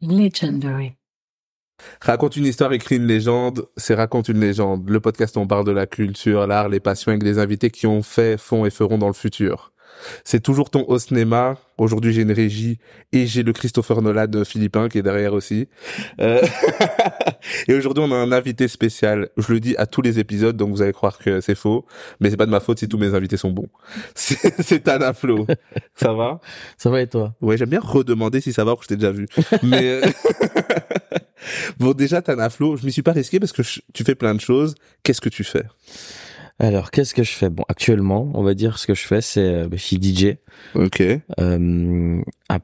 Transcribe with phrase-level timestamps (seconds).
[0.00, 0.94] Legendary.
[2.00, 4.88] Raconte une histoire, écrit une légende, c'est Raconte une légende.
[4.88, 8.02] Le podcast on parle de la culture, l'art, les passions avec des invités qui ont
[8.02, 9.72] fait, font et feront dans le futur.
[10.24, 11.56] C'est toujours ton au cinéma.
[11.76, 12.78] Aujourd'hui, j'ai une régie
[13.12, 15.68] et j'ai le Christopher Nolan philippin qui est derrière aussi.
[16.20, 16.40] Euh,
[17.68, 19.28] et aujourd'hui, on a un invité spécial.
[19.36, 21.86] Je le dis à tous les épisodes, donc vous allez croire que c'est faux,
[22.20, 23.68] mais c'est pas de ma faute si tous mes invités sont bons.
[24.14, 25.46] C'est Tana Flo.
[25.94, 26.40] Ça va?
[26.76, 27.34] Ça va et toi?
[27.40, 29.26] Ouais, j'aime bien redemander si ça va, parce que je t'ai déjà vu.
[29.62, 30.02] Mais euh,
[31.78, 34.34] bon, déjà Tana Flo, je m'y suis pas risqué parce que je- tu fais plein
[34.34, 34.74] de choses.
[35.02, 35.64] Qu'est-ce que tu fais?
[36.58, 37.50] Alors, qu'est-ce que je fais?
[37.50, 40.36] Bon, actuellement, on va dire ce que je fais, c'est euh, je suis DJ
[40.74, 41.02] Ok.
[41.40, 42.58] euh, à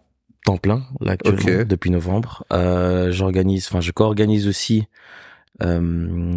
[0.45, 2.45] temps plein là actuellement depuis novembre.
[2.53, 4.89] Euh, J'organise, enfin, je co-organise aussi
[5.63, 6.37] euh,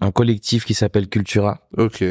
[0.00, 1.68] un collectif qui s'appelle Cultura.
[1.76, 2.02] Ok.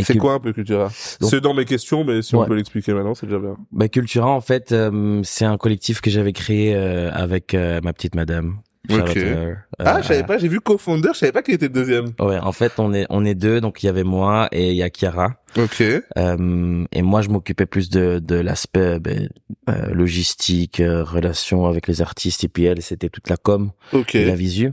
[0.00, 0.90] C'est que- quoi un peu Cultura?
[0.90, 3.56] C'est dans mes questions, mais si on peut l'expliquer maintenant, c'est déjà bien.
[3.72, 7.92] bah, Cultura, en fait, euh, c'est un collectif que j'avais créé euh, avec euh, ma
[7.92, 8.58] petite madame.
[8.90, 9.14] Shout out Ok.
[9.14, 9.56] to her.
[9.78, 12.12] Ah, Euh, je savais pas, j'ai vu co-founder, je savais pas qui était deuxième.
[12.20, 14.76] Ouais, en fait, on est on est deux, donc il y avait moi et il
[14.76, 15.36] y a Kiara.
[15.56, 15.80] Ok.
[16.18, 19.28] Euh, et moi, je m'occupais plus de, de l'aspect ben,
[19.70, 22.42] euh, logistique, euh, relation avec les artistes.
[22.44, 24.16] Et puis elle, c'était toute la com Ok.
[24.16, 24.72] et la visu.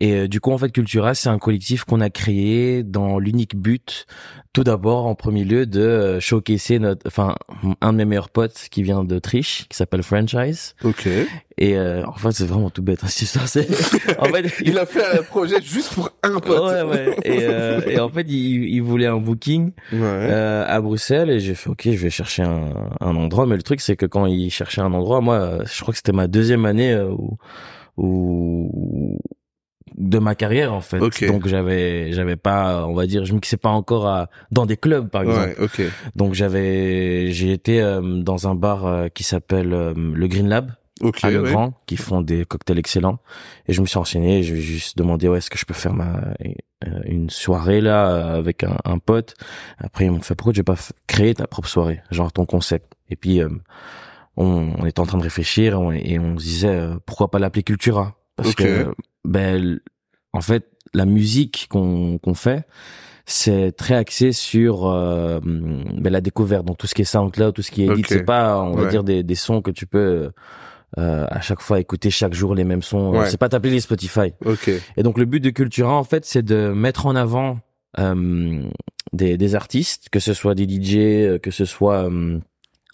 [0.00, 3.56] Et euh, du coup, en fait, Cultura, c'est un collectif qu'on a créé dans l'unique
[3.56, 4.06] but,
[4.52, 7.34] tout d'abord, en premier lieu, de euh, showcaser notre, enfin,
[7.80, 10.74] un de mes meilleurs potes qui vient d'Autriche, qui s'appelle Franchise.
[10.84, 11.08] Ok.
[11.56, 13.00] Et euh, en fait, c'est vraiment tout bête.
[13.04, 13.48] hein, cette histoire.
[13.48, 13.68] C'est-
[14.18, 16.72] en fait, Il a fait un projet juste pour un pote.
[16.72, 17.16] Ouais, ouais.
[17.24, 19.98] Et, euh, et en fait, il, il voulait un booking Ouais.
[20.02, 23.46] euh, à Bruxelles et j'ai fait ok, je vais chercher un, un endroit.
[23.46, 26.12] Mais le truc, c'est que quand il cherchait un endroit, moi, je crois que c'était
[26.12, 27.38] ma deuxième année euh, où,
[27.96, 29.18] où-
[29.96, 30.98] de ma carrière en fait.
[31.00, 31.24] Ok.
[31.26, 35.08] Donc j'avais, j'avais pas, on va dire, je mixais pas encore à, dans des clubs
[35.08, 35.54] par exemple.
[35.58, 35.82] Ouais, ok.
[36.16, 40.72] Donc j'avais, j'ai été euh, dans un bar euh, qui s'appelle euh, le Green Lab
[41.00, 41.24] Ok.
[41.24, 41.50] à Le ouais.
[41.50, 43.18] Grand qui font des cocktails excellents
[43.66, 45.74] et je me suis renseigné et je vais juste demandé ouais est-ce que je peux
[45.74, 46.20] faire ma
[46.86, 49.34] euh, une soirée là euh, avec un, un pote?
[49.78, 50.76] Après ils m'ont fait pourquoi tu veux pas
[51.06, 52.00] créer ta propre soirée?
[52.10, 53.48] Genre ton concept et puis euh,
[54.36, 57.38] on, on était en train de réfléchir on- et on se disait euh, pourquoi pas
[57.38, 58.14] l'appeler Cultura?
[58.36, 58.92] Parce que
[59.24, 59.80] ben
[60.32, 62.66] en fait la musique qu'on qu'on fait
[63.26, 67.62] c'est très axé sur euh, ben, la découverte donc tout ce qui est SoundCloud tout
[67.62, 70.30] ce qui est edit c'est pas on va dire des, des sons que tu peux
[70.98, 73.10] euh, à chaque fois écouter chaque jour les mêmes sons.
[73.10, 73.28] Ouais.
[73.28, 74.32] C'est pas t'appeler les Spotify.
[74.44, 74.70] Ok.
[74.96, 77.58] Et donc le but de Cultura en fait, c'est de mettre en avant
[77.98, 78.62] euh,
[79.12, 82.38] des, des artistes, que ce soit des DJ, euh, que ce soit euh,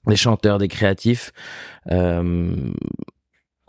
[0.07, 1.33] des chanteurs, des créatifs.
[1.91, 2.55] Euh,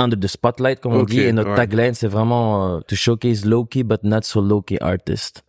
[0.02, 1.56] under the spotlight comme on Ok, dit et notre ouais.
[1.56, 5.44] tagline c'est vraiment euh, to showcase low key but not so low key artists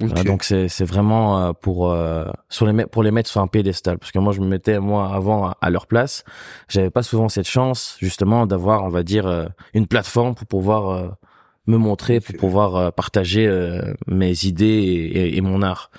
[0.00, 0.16] Ok.
[0.16, 3.46] euh, donc c'est c'est vraiment euh, pour euh, sur les pour les mettre sur un
[3.46, 6.24] pédestal parce que moi je me mettais moi avant à, à leur place
[6.68, 9.44] j'avais pas souvent cette chance justement d'avoir on va dire euh,
[9.74, 11.08] une plateforme pour pouvoir euh,
[11.66, 15.90] me montrer pour pouvoir euh, partager euh, mes idées et, et- et mon art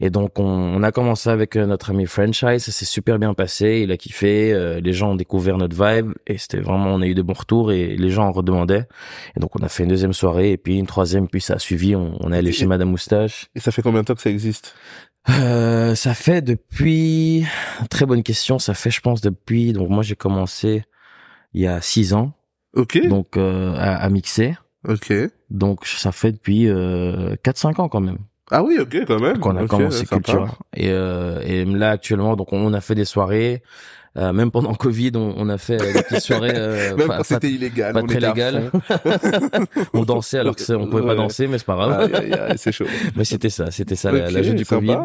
[0.00, 3.32] et donc on, on a commencé avec euh, notre ami franchise ça s'est super bien
[3.34, 7.00] passé il a kiffé euh, les gens ont découvert notre vibe et c'était vraiment on
[7.02, 8.88] a eu de bons retours et les gens en redemandaient
[9.36, 11.58] et donc on a fait une deuxième soirée et puis une troisième puis ça a
[11.60, 14.22] suivi on, on est allé chez Madame Moustache Et ça fait combien de temps que
[14.22, 14.74] ça existe?
[15.30, 17.46] Euh, ça fait depuis
[17.88, 18.58] très bonne question.
[18.58, 19.72] Ça fait, je pense, depuis.
[19.72, 20.84] Donc moi, j'ai commencé
[21.54, 22.32] il y a six ans,
[22.74, 23.06] Ok.
[23.08, 24.54] donc euh, à, à mixer.
[24.88, 25.12] Ok.
[25.50, 28.18] Donc ça fait depuis euh, 4-5 ans quand même
[28.50, 29.38] Ah oui, ok, quand même.
[29.38, 30.04] qu'on a Ok, commencé.
[30.06, 30.48] Cultura.
[30.76, 33.62] Et, euh, et là actuellement, donc on a fait des soirées.
[34.16, 36.52] Euh, même pendant Covid, on, on a fait des petites soirées.
[36.54, 37.92] Euh, Même pas- quand pas- c'était illégal.
[37.92, 38.70] pas on très légal.
[39.92, 41.16] on dansait alors que on pouvait pas Ouais.
[41.16, 42.14] danser, mais c'est pas grave.
[42.14, 42.84] Aïe, c'est chaud.
[43.16, 44.80] Mais c'était ça, c'était ça la, Ok, la jeu du sympa.
[44.86, 44.98] Covid.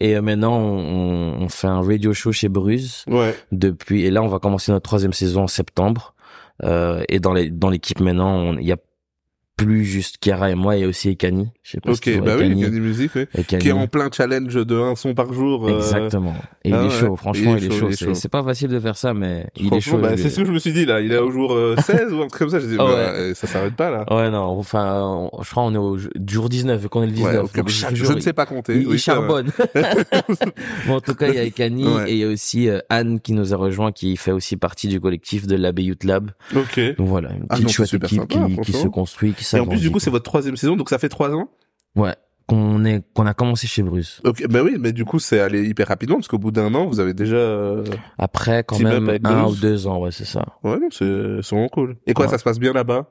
[0.00, 3.04] Et euh, maintenant, on, on fait un radio show chez Bruce.
[3.08, 3.34] Ouais.
[3.50, 6.14] depuis et là on va commencer notre troisième saison en septembre
[6.62, 8.76] euh, et dans les dans l'équipe maintenant il y a
[9.64, 12.02] plus juste Kiara et moi il y a aussi Ekani je sais pas si Ok,
[12.02, 12.64] tu vois bah oui, Ekani.
[12.64, 13.26] a des musiques, oui.
[13.34, 13.62] Ekani.
[13.62, 15.68] Qui est en plein challenge de un son par jour.
[15.68, 16.34] euh, exactement
[16.64, 18.14] et ah il est ouais, chaud franchement il est, chaud, il est C'est- chaud.
[18.14, 20.52] c'est pas facile de faire ça mais il est chaud bah, c'est ce que je
[20.52, 21.00] me suis dit là.
[21.00, 22.60] Il est au jour euh, 16 ou un truc comme ça.
[22.60, 22.98] Je dis, Ah bah, ouais.
[22.98, 24.04] euh, ça s'arrête pas là.
[24.14, 25.02] ouais non enfin
[25.32, 27.68] on- je crois on est au jour 19 vu qu'on est le 19 Ouais, donc
[27.68, 28.76] je- chaque je jour ne sais pas compter.
[28.80, 29.50] il, Oui, charbonne
[30.86, 33.20] bon en tout cas il y a Ekani et il y a aussi euh, Anne
[33.20, 36.80] qui nous a rejoint qui fait aussi partie du collectif de l'Abbey Youth Lab Ok.
[36.96, 38.22] donc voilà une Ah petite chouette équipe
[38.62, 40.98] qui, se construit qui Et en plus, du coup, c'est votre troisième saison, donc ça
[40.98, 41.48] fait trois ans.
[41.96, 42.14] Ouais,
[42.46, 44.20] qu'on est qu'on a commencé chez Bruce.
[44.24, 46.86] Ok, bah oui, mais du coup, c'est allé hyper rapidement parce qu'au bout d'un an,
[46.86, 47.36] vous avez déjà.
[47.36, 47.84] euh,
[48.18, 49.58] Après, quand Team up même avec un Bruce.
[49.58, 50.44] ou deux ans, ouais, c'est ça.
[50.64, 51.96] Ouais, non, c'est c'est vraiment cool.
[52.06, 52.30] Et quoi, Ouais.
[52.30, 53.06] ça se passe bien là-bas?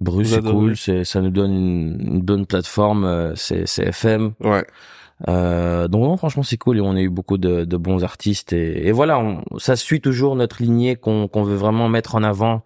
[0.00, 0.54] Bruce, Vous c'est adorez.
[0.54, 4.32] cool, c'est ça nous donne une, une bonne plateforme, euh, c'est c'est FM.
[4.40, 4.64] Ouais.
[5.28, 8.52] Euh, donc non, franchement c'est cool et on a eu beaucoup de, de bons artistes
[8.54, 12.22] et, et voilà, on, ça suit toujours notre lignée qu'on qu'on veut vraiment mettre en
[12.22, 12.62] avant.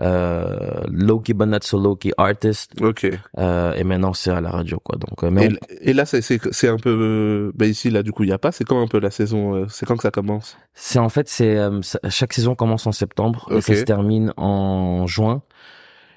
[0.00, 2.72] Euh, low-key but not so low-key artist.
[2.80, 3.06] Ok.
[3.38, 4.96] Euh, et maintenant c'est à la radio quoi.
[4.96, 7.52] Donc euh, mais Et, on- et là, c'est un peu.
[7.54, 8.50] Bah ici, là, du coup, il y a pas.
[8.50, 10.56] C'est quand un peu la saison euh, C'est quand que ça commence?
[10.72, 15.06] C'est en fait c'est euh, chaque saison commence en septembre et ça se termine en
[15.06, 15.42] juin.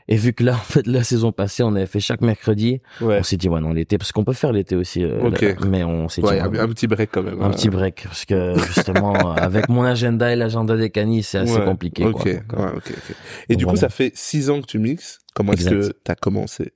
[0.07, 3.17] Et vu que là, en fait, la saison passée, on avait fait chaque mercredi, Ouais.
[3.19, 5.41] on s'est dit, ouais, non, l'été, parce qu'on peut faire l'été aussi, euh, Ok.
[5.41, 7.41] là, mais on s'est dit, Ouais, un, ouais, un petit break quand même.
[7.41, 7.49] un hein.
[7.51, 11.65] petit break, parce que justement, avec mon agenda et l'agenda des canis, c'est assez Ouais,
[11.65, 12.05] compliqué.
[12.05, 12.13] Ok,
[12.47, 12.59] quoi.
[12.59, 13.15] Euh, ouais, ok, ok.
[13.49, 13.81] Et du coup, voilà.
[13.81, 15.19] ça fait six ans que tu mixes.
[15.35, 16.73] Comment est-ce que t'as commencé?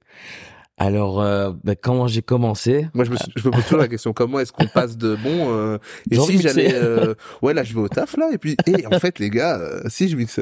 [0.79, 2.87] Alors, euh, ben, comment j'ai commencé?
[2.93, 5.15] Moi, je me, suis- je me pose toujours la question comment est-ce qu'on passe de
[5.15, 5.79] bon euh,
[6.11, 8.99] et si j'allais euh, ouais là je vais au taf là et puis et en
[8.99, 10.39] fait les gars euh, si je mixe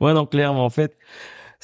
[0.00, 0.96] Ouais, non, clairement, en fait,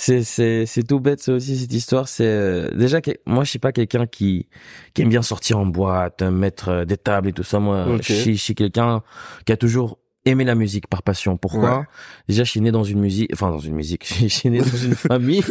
[0.01, 2.07] c'est c'est c'est tout bête, ça aussi cette histoire.
[2.07, 4.47] C'est euh, déjà que moi, je suis pas quelqu'un qui
[4.95, 7.59] qui aime bien sortir en boîte, euh, mettre euh, des tables et tout ça.
[7.59, 9.03] Moi, je suis je suis quelqu'un
[9.45, 9.99] qui a toujours
[10.29, 11.37] aimé la musique par passion.
[11.37, 11.85] Pourquoi Ouais.
[12.29, 14.07] Déjà, je suis né dans une musique, enfin dans une musique.
[14.21, 15.43] Je suis né dans une famille.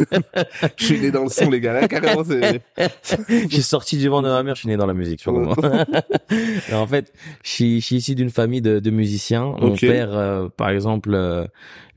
[0.76, 2.60] je suis né dans le son les gars là carrément c'est
[3.50, 5.54] j'ai sorti du ventre de ma mère, je suis né dans la musique, tu vois
[6.72, 9.54] en fait, je suis, je suis issu d'une famille de, de musiciens.
[9.60, 11.46] Mon père, euh, par exemple, euh,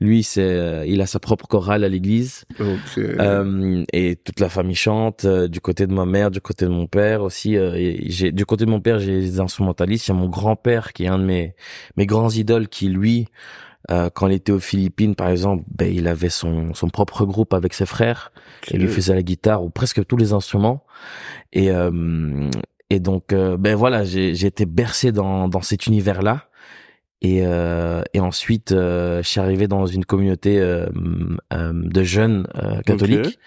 [0.00, 2.44] lui, c'est, euh, il a sa propre chorale à l'église.
[3.92, 5.26] et toute la famille chante.
[5.26, 7.56] du côté de ma mère, du côté de mon père aussi.
[8.06, 10.08] j'ai, du côté de mon père, j'ai des instrumentalistes.
[10.08, 11.54] Il y a mon grand-père qui est un de mes
[11.96, 13.28] mes grands idoles, qui lui,
[13.90, 17.52] euh, quand il était aux Philippines, par exemple, ben il avait son son propre groupe
[17.54, 18.32] avec ses frères.
[18.70, 20.84] Et lui faisait la guitare ou presque tous les instruments.
[21.52, 22.50] Et euh,
[22.90, 26.48] et donc euh, ben voilà, j'ai j'ai été bercé dans dans cet univers là.
[27.20, 33.38] Et euh, et ensuite, euh, je suis arrivé dans une communauté de jeunes euh, catholiques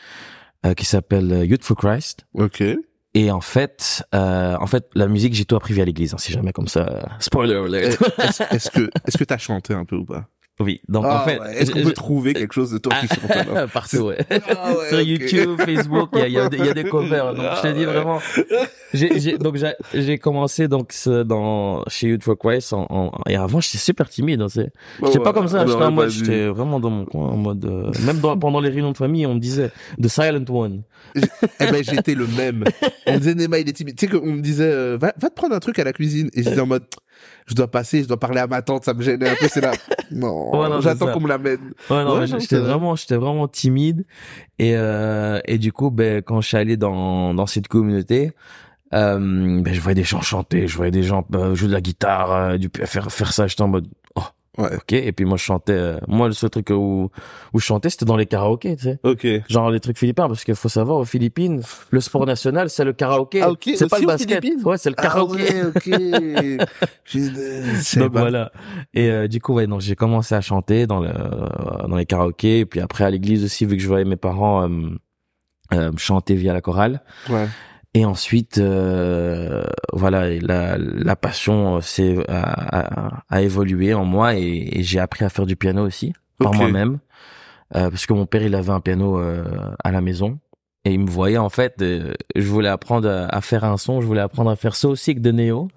[0.65, 2.25] euh, qui s'appelle Youth for Christ.
[2.33, 2.63] ok
[3.15, 6.13] Et en fait, euh, en fait, la musique, j'ai tout appris via l'église.
[6.13, 7.07] Hein, si jamais comme ça.
[7.19, 7.97] Spoiler alert.
[8.19, 10.27] est-ce est-ce que est-ce que t'as chanté un peu ou pas?
[10.59, 10.81] Oui.
[10.87, 13.07] Donc Ah en fait, ouais, est-ce qu'on je- peut trouver quelque chose de toi qui
[13.07, 14.17] chante alors partout, ouais.
[14.29, 15.01] Ah ouais, sur.
[15.01, 17.33] YouTube, Facebook, il y a, y, a y a des covers.
[17.33, 17.93] Donc je te dis Ah ouais.
[17.93, 18.19] vraiment,
[18.93, 20.93] j'ai, j'ai, donc j'ai, j'ai commencé donc
[21.25, 24.41] dans chez Youth for Christ en, en- et avant j'étais super timide.
[24.41, 24.71] Hein, c'est,
[25.03, 25.65] j'étais pas comme ça.
[25.65, 28.69] J'étais en mode, j'étais vraiment dans mon coin, en mode euh, même dans- pendant les
[28.69, 30.83] réunions de famille, on me disait The Silent One.
[31.15, 32.63] Eh ben, j'étais le même.
[33.07, 33.95] On me disait, Nema, il est timide.
[33.97, 36.29] Tu sais qu'on me disait, euh, va, va te prendre un truc à la cuisine.
[36.33, 36.83] Et j'étais en mode,
[37.47, 39.61] je dois passer, je dois parler à ma tante, ça me gênait un peu, c'est
[39.61, 39.71] là.
[40.11, 41.73] Non, Ouais, non, c'est j'attends qu'on me l'amène.
[41.89, 44.05] Ouais, non, Ouais, j'étais vraiment, j'étais vraiment timide.
[44.59, 48.31] Et euh, et du coup, ben quand je suis allé dans dans cette communauté.
[48.93, 51.81] Euh, ben je voyais des gens chanter, je voyais des gens euh, jouer de la
[51.81, 53.47] guitare, euh, du faire faire ça.
[53.47, 53.87] J'étais en mode
[54.57, 54.75] Ouais.
[54.75, 54.93] ok.
[54.93, 55.73] Et puis moi je chantais.
[55.73, 57.09] euh, moi le seul truc où
[57.53, 58.99] où je chantais c'était dans les karaokés, tu sais.
[59.03, 59.27] Ok.
[59.49, 62.93] Genre les trucs philippins parce qu'il faut savoir aux Philippines le sport national c'est le
[62.93, 63.41] karaoké.
[63.41, 63.71] Ah, ok.
[63.75, 64.41] C'est pas Aussi le aux basket.
[64.41, 64.63] Philippines?
[64.65, 65.43] Ouais c'est le karaoké.
[65.49, 66.67] Ah ouais, ok.
[67.05, 68.19] Je Donc pas.
[68.21, 68.51] voilà.
[68.93, 72.05] Et euh, du coup, ouais, donc j'ai commencé à chanter dans le euh, dans les
[72.05, 74.89] karaokés, et puis après à l'église aussi, vu que je voyais mes parents euh,
[75.73, 77.01] euh, chanter via la chorale.
[77.29, 77.47] Ouais.
[77.97, 79.63] Et ensuite, euh,
[79.93, 84.99] voilà, la la passion euh, s'est a, a, a évolué en moi, et, et j'ai
[84.99, 86.99] appris à faire du piano aussi par moi-même,
[87.75, 89.45] euh, parce que mon père il avait un piano euh,
[89.83, 90.39] à la maison.
[90.87, 94.01] Et il me voyait en fait, euh, je voulais apprendre à, à faire un son,
[94.01, 95.69] je voulais apprendre à faire So Sick de Neo,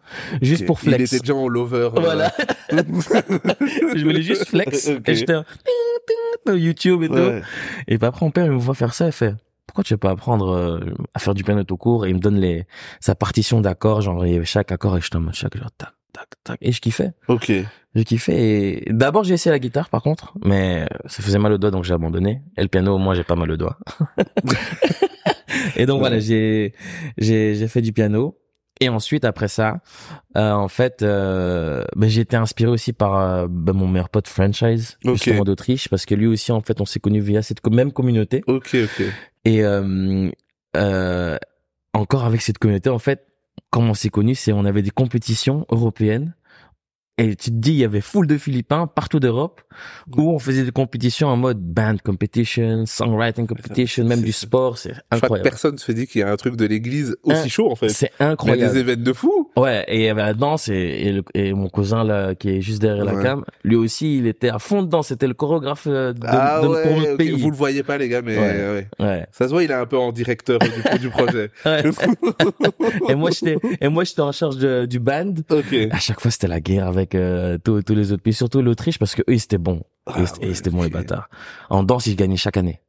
[0.43, 1.13] juste pour Il flex.
[1.13, 1.89] était déjà en lover.
[1.97, 2.01] euh.
[2.01, 2.33] Voilà.
[2.73, 4.89] je voulais juste flex.
[5.07, 5.35] Et j'étais
[6.49, 7.15] YouTube et tout.
[7.15, 7.43] Ouais.
[7.87, 9.35] Et puis après, mon père, il me voit faire ça, il fait,
[9.69, 10.81] pourquoi tu veux pas apprendre euh,
[11.15, 12.07] à faire du piano tout court?
[12.07, 12.67] Et il me donne les,
[13.01, 16.59] sa partition d'accords, genre, chaque accord et en mode chaque, genre, tac, tac, tac.
[16.63, 17.13] Et je kiffais.
[17.29, 17.53] Ok.
[17.95, 18.83] Je kiffais.
[18.87, 21.85] Et d'abord, j'ai essayé la guitare, par contre, mais ça faisait mal au doigt, donc
[21.85, 22.43] j'ai abandonné.
[22.57, 23.79] Et le piano, moi, j'ai pas mal au doigt.
[25.77, 26.75] et donc voilà, j'ai,
[27.19, 28.39] j'ai, j'ai fait du piano.
[28.81, 29.81] Et ensuite, après ça,
[30.37, 34.29] euh, en fait, euh, ben, j'ai été inspiré aussi par euh, ben, mon meilleur pote
[34.29, 35.15] franchise, Ok.
[35.15, 38.43] justement d'Autriche, parce que lui aussi, en fait, on s'est connus via cette même communauté.
[38.47, 39.07] Ok, ok.
[39.45, 40.31] Et euh,
[40.77, 41.37] euh,
[41.93, 43.27] encore avec cette communauté, en fait,
[43.71, 46.35] comment on s'est connus, c'est on avait des compétitions européennes.
[47.19, 49.61] Et tu te dis, il y avait full de Philippins partout d'Europe
[50.17, 54.91] où on faisait des compétitions en mode band competition, songwriting competition, même du sport, c'est
[54.91, 55.51] Je crois que incroyable.
[55.51, 57.89] personne se dit qu'il y a un truc de l'église aussi chaud, en fait.
[57.91, 58.73] C'est Il y a incroyable.
[58.73, 59.51] des événements de fou.
[59.57, 62.51] Ouais, et il y avait la danse et, et, le- et mon cousin là qui
[62.51, 65.87] est juste derrière la cam, lui aussi il était à fond dedans, c'était le chorégraphe
[65.89, 67.33] euh, de, ah de- ouais, pour pays.
[67.33, 68.37] Vous le voyez pas, les gars, mais
[69.01, 69.27] Ouais.
[69.33, 71.51] Ça se voit, il est un peu en directeur du, du projet.
[73.09, 75.35] Et moi j'étais et moi j'étais en charge de- du band.
[75.51, 75.75] ok.
[75.91, 78.99] À chaque fois c'était la guerre avec euh, tous tous les autres pays, surtout l'Autriche
[78.99, 79.83] parce que eux ils étaient bons.
[80.07, 81.29] Ah ouais, c'était bons les bâtards.
[81.71, 82.81] En danse ils gagnaient chaque année.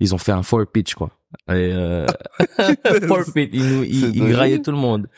[0.00, 1.10] Ils ont fait un four pitch quoi.
[1.48, 2.06] Et euh,
[3.06, 5.08] forfeit, il, nous, il, il graillait tout le monde.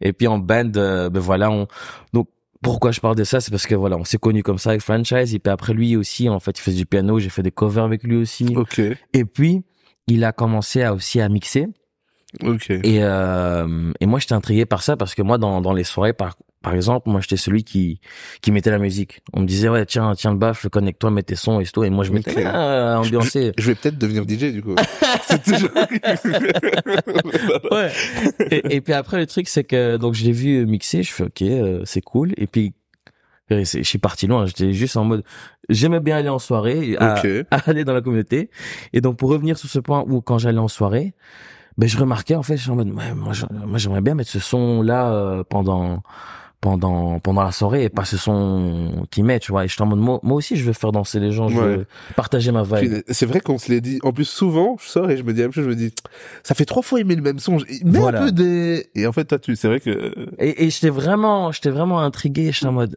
[0.00, 1.66] Et puis en band, euh, ben voilà, on
[2.12, 2.28] donc
[2.62, 4.82] pourquoi je parle de ça, c'est parce que voilà, on s'est connus comme ça avec
[4.82, 5.34] franchise.
[5.34, 7.18] Et puis après lui aussi, en fait, il faisait du piano.
[7.18, 8.54] J'ai fait des covers avec lui aussi.
[8.56, 8.80] Ok.
[9.12, 9.64] Et puis
[10.06, 11.68] il a commencé à aussi à mixer.
[12.42, 12.70] Ok.
[12.70, 16.12] Et, euh, et moi, j'étais intrigué par ça parce que moi, dans, dans les soirées,
[16.12, 18.00] par, par exemple, moi, j'étais celui qui,
[18.42, 19.22] qui mettait la musique.
[19.32, 21.84] On me disait, ouais, tiens, tiens le baffe, connecte-toi, mets tes sons et tout.
[21.84, 22.42] Et moi, je m'étais Ok.
[22.44, 23.52] là, à ambiancer.
[23.56, 24.74] Je vais peut-être devenir DJ du coup.
[25.22, 25.70] C'est toujours.
[27.70, 27.90] ouais.
[28.50, 31.24] Et, et puis après, le truc, c'est que, donc, je l'ai vu mixer, je fais,
[31.24, 32.32] ok, euh, c'est cool.
[32.36, 32.74] Et puis,
[33.50, 34.46] je suis parti loin.
[34.46, 35.24] J'étais juste en mode,
[35.68, 37.22] j'aimais bien aller en soirée, à,
[37.66, 38.50] aller dans la communauté.
[38.92, 41.14] Et donc, pour revenir sur ce point où, quand j'allais en soirée,
[41.78, 43.32] ben, je remarquais, en fait, je suis en mode, ouais, moi,
[43.78, 46.02] j'aimerais bien mettre ce son-là euh, pendant,
[46.60, 49.64] pendant, pendant la soirée et pas ce son qui met, tu vois.
[49.64, 51.76] Et j'étais en mode, moi, moi aussi, je veux faire danser les gens, je Ouais.
[51.76, 51.86] veux
[52.16, 53.02] partager ma vibe.
[53.08, 53.98] C'est vrai qu'on se l'est dit.
[54.02, 55.64] En plus, souvent, je sors et je me dis la même chose.
[55.64, 55.94] Je me dis,
[56.42, 57.58] ça fait trois fois aimer le même son.
[57.84, 58.20] Mais Voilà.
[58.22, 58.90] un peu des.
[58.94, 60.12] Et en fait, toi, tu, c'est vrai que.
[60.38, 62.52] Et, et j'étais vraiment, j'étais vraiment intrigué.
[62.52, 62.96] J'étais en mode,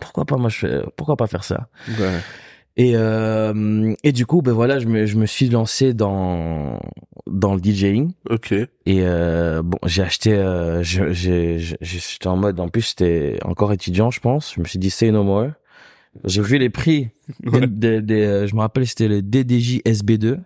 [0.00, 1.68] pourquoi pas moi, je fais, pourquoi pas faire ça?
[1.98, 2.20] Ouais.
[2.76, 6.80] Et euh, et du coup, ben voilà, je me je me suis lancé dans
[7.28, 8.12] dans le DJing.
[8.28, 8.52] Ok.
[8.52, 14.20] Et euh, bon, j'ai acheté, euh, j'étais en mode, en plus j'étais encore étudiant, je
[14.20, 14.54] pense.
[14.54, 15.50] Je me suis dit say no more.
[16.24, 17.10] J'ai vu les prix.
[17.42, 17.66] Des, Ouais.
[17.66, 20.38] des- des, euh, je me rappelle, c'était le DDJ SB2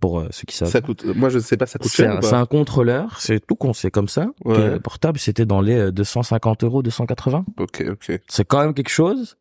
[0.00, 0.68] pour euh, ceux qui savent.
[0.68, 1.04] Ça coûte.
[1.04, 2.18] Moi, je sais pas, ça coûte cher.
[2.22, 4.26] c'est un contrôleur, c'est tout con, c'est comme ça.
[4.44, 4.80] Ouais.
[4.80, 7.44] Portable, c'était dans les euh, 250 euros, 280.
[7.58, 8.20] Ok, ok.
[8.28, 9.36] C'est quand même quelque chose.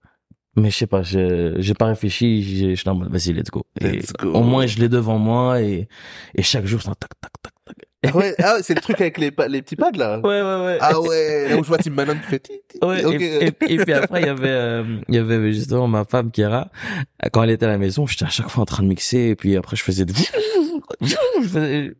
[0.57, 3.63] Mais je sais pas, j'ai j'ai pas réfléchi, j'ai- j'étais en mode, vas-y, let's go.
[3.79, 4.33] Et Let's go.
[4.33, 5.87] Au moins, je l'ai devant moi et,
[6.35, 7.75] et chaque jour, c'est un tac, tac, tac, tac.
[8.07, 10.19] Ah ouais, ah, c'est le truc avec les, les petits pads là.
[10.19, 10.77] Ouais, ouais, ouais.
[10.81, 12.47] Ah ouais, là où je vois Tim Manon qui fait.
[12.83, 13.21] Ouais, Ok.
[13.21, 16.31] et, et- et puis après, il y avait, euh, il y avait justement ma femme,
[16.31, 16.69] Kira.
[17.31, 19.35] Quand elle était à la maison, j'étais à chaque fois en train de mixer, et
[19.35, 20.13] puis après, je faisais de...
[21.01, 21.15] je
[21.47, 21.93] faisais-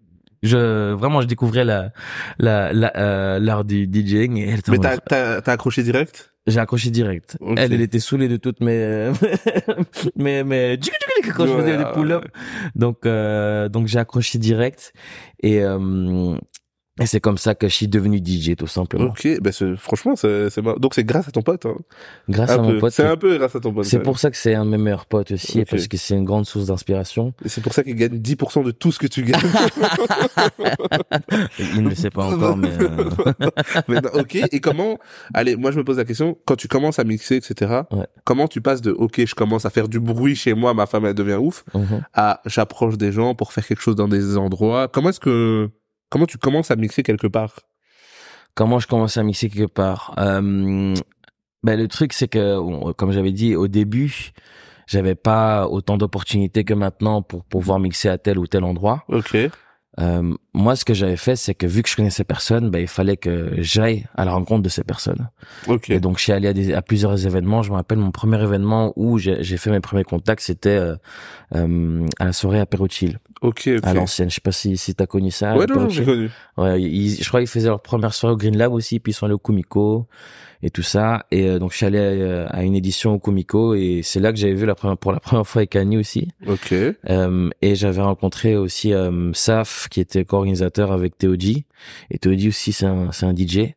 [0.43, 1.91] je, vraiment, je découvrais la,
[2.37, 6.33] la, la, euh, l'art du DJing, et elle Mais t'as, t'as accroché direct?
[6.47, 7.37] J'ai accroché direct.
[7.57, 9.11] Elle, elle était saoulée de toutes mes,
[10.15, 10.79] mes, mes,
[11.35, 12.27] quand je faisais des pull-ups.
[12.75, 14.93] Donc, euh, donc j'ai accroché direct,
[15.41, 16.37] et, euh,
[16.99, 19.05] et c'est comme ça que je suis devenu DJ, tout simplement.
[19.05, 20.49] Ok, ben c'est, franchement, c'est,
[20.79, 21.65] donc c'est grâce à ton pote.
[21.65, 21.75] Hein.
[22.29, 22.91] Grâce Un à mon pote.
[22.91, 23.85] C'est un peu grâce à ton pote.
[23.85, 26.25] C'est pour ça que c'est un de mes meilleurs potes aussi, parce que c'est une
[26.25, 27.33] grande source d'inspiration.
[27.45, 29.41] Et c'est pour ça qu'il gagne 10% de tout ce que tu gagnes.
[31.59, 33.09] Il ne le sait pas encore, mais euh,
[33.87, 34.35] Mais non, ok.
[34.51, 34.97] Et comment
[35.33, 36.37] Allez, moi je me pose la question.
[36.45, 37.81] Quand tu commences à mixer, etc.
[37.91, 38.07] Ouais.
[38.23, 41.05] Comment tu passes de ok, je commence à faire du bruit chez moi, ma femme
[41.05, 42.03] elle devient ouf, mhm.
[42.13, 44.87] à j'approche des gens pour faire quelque chose dans des endroits?
[44.87, 45.69] Comment est-ce que
[46.09, 47.59] comment tu commences à mixer quelque part?
[48.55, 50.15] Comment je commence à mixer quelque part?
[50.17, 50.95] Euh,
[51.63, 54.31] ben le truc c'est que comme j'avais dit au début,
[54.87, 59.03] j'avais pas autant d'opportunités que maintenant pour pouvoir mixer à tel ou tel endroit.
[59.09, 59.37] Ok.
[59.99, 62.87] Euh, moi, ce que j'avais fait, c'est que vu que je connaissais personne, ben il
[62.87, 65.29] fallait que j'aille à la rencontre de ces personnes.
[65.67, 65.89] Ok.
[65.89, 67.63] Et donc, je suis allé à, des, à plusieurs événements.
[67.63, 70.95] Je me rappelle mon premier événement où j'ai fait mes premiers contacts, c'était euh,
[71.55, 73.67] euh, à la soirée à Chill, Ok.
[73.77, 73.79] ok.
[73.83, 74.29] à l'ancienne.
[74.29, 75.55] Je sais pas si si t'as connu ça.
[75.57, 76.29] ouais, non, j'ai connu.
[76.57, 79.15] Ouais, ils- je crois qu'ils faisaient leur première soirée au Green Lab aussi, puis ils
[79.15, 80.07] sont allés au Kumiko
[80.63, 81.25] et tout ça.
[81.31, 84.31] Et euh, donc, je suis allé euh, à une édition au Kumiko et c'est là
[84.31, 86.29] que j'avais vu la première, pour la première fois avec Annie aussi.
[86.47, 86.73] Ok.
[86.73, 91.65] Euh, et j'avais rencontré aussi euh, Saf, qui était co-organisateur avec Théodie.
[92.11, 93.73] Et Théodie aussi, c'est un, c'est un DJ.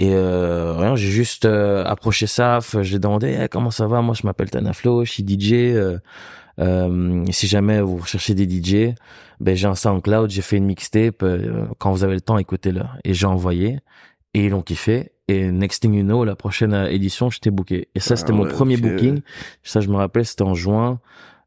[0.00, 3.88] Et euh, rien, j'ai juste euh, approché Saf, je lui ai demandé Eh, comment ça
[3.88, 5.52] va, moi je m'appelle Tanaflo, je suis DJ.
[5.54, 5.98] Euh,
[6.60, 8.94] euh, si jamais vous recherchez des DJ,
[9.40, 11.22] ben j'ai un SoundCloud, j'ai fait une mixtape.
[11.22, 12.82] euh, quand vous avez le temps, écoutez-le.
[13.04, 13.78] Et j'ai envoyé.
[14.34, 15.12] Et ils l'ont kiffé.
[15.28, 17.88] Et next thing you know, la prochaine euh, édition, j'étais booké.
[17.94, 18.80] Et ça, Ah c'était mon ouais, premier ok.
[18.82, 19.20] booking.
[19.62, 21.00] Ça, je me rappelle, c'était en juin,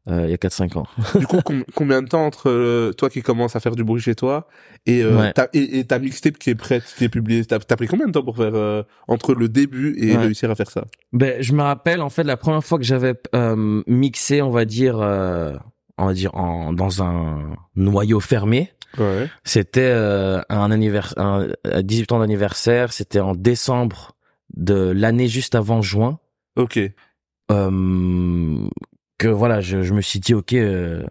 [0.08, 0.86] euh, il y a 4-5 ans.
[1.18, 4.00] du coup, com- combien de temps entre euh, toi qui commences à faire du bruit
[4.00, 4.46] chez toi
[4.86, 5.32] et, euh, Ouais.
[5.32, 7.44] ta, et, et ta mixtape qui est prête, qui est publiée?
[7.44, 10.22] T'as as pris combien de temps pour faire euh, entre le début et Ouais.
[10.26, 10.84] réussir à faire ça?
[11.12, 14.64] Ben, je me rappelle en fait la première fois que j'avais euh, mixé, on va
[14.64, 15.54] dire, euh,
[15.98, 18.70] on va dire en dans un noyau fermé.
[18.98, 19.28] Ouais.
[19.44, 22.92] C'était euh, un anniversaire, un, à 18 ans d'anniversaire.
[22.92, 24.16] C'était en décembre
[24.54, 26.18] de l'année juste avant juin.
[26.56, 26.78] Ok.
[27.50, 28.68] Euh,
[29.18, 31.04] que voilà, je, je me suis dit ok, euh,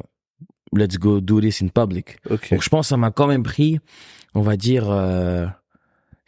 [0.73, 2.17] let's go do this in public.
[2.29, 2.51] Ok.
[2.51, 3.79] Donc je pense que ça m'a quand même pris,
[4.33, 5.45] on va dire, euh,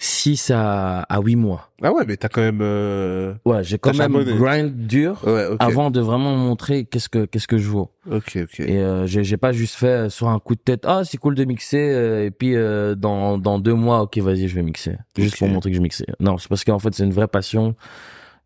[0.03, 1.69] 6 à, à 8 mois.
[1.81, 2.60] Ah ouais, mais t'as quand même.
[2.62, 3.33] Euh...
[3.45, 4.36] Ouais, j'ai quand même charbonné.
[4.36, 5.22] grind dur.
[5.25, 5.48] Ouais.
[5.48, 5.57] Ok.
[5.60, 7.89] avant de vraiment montrer qu'est-ce que qu'est-ce que je vaux.
[8.12, 8.38] Ok.
[8.43, 8.60] Ok.
[8.60, 11.17] Et euh, j'ai j'ai pas juste fait euh, sur un coup de tête ah c'est
[11.17, 14.62] cool de mixer euh, et puis euh, dans dans deux mois ok vas-y je vais
[14.62, 16.05] mixer juste pour montrer que je mixais.
[16.19, 17.75] Non c'est parce qu'en fait c'est une vraie passion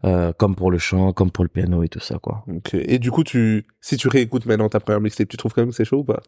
[0.05, 2.45] euh, comme pour le chant comme pour le piano et tout ça quoi.
[2.47, 2.75] Ok.
[2.75, 5.71] Et du coup, tu, si tu réécoutes maintenant ta première mixtape, tu trouves quand même
[5.71, 6.21] que c'est chaud ou pas?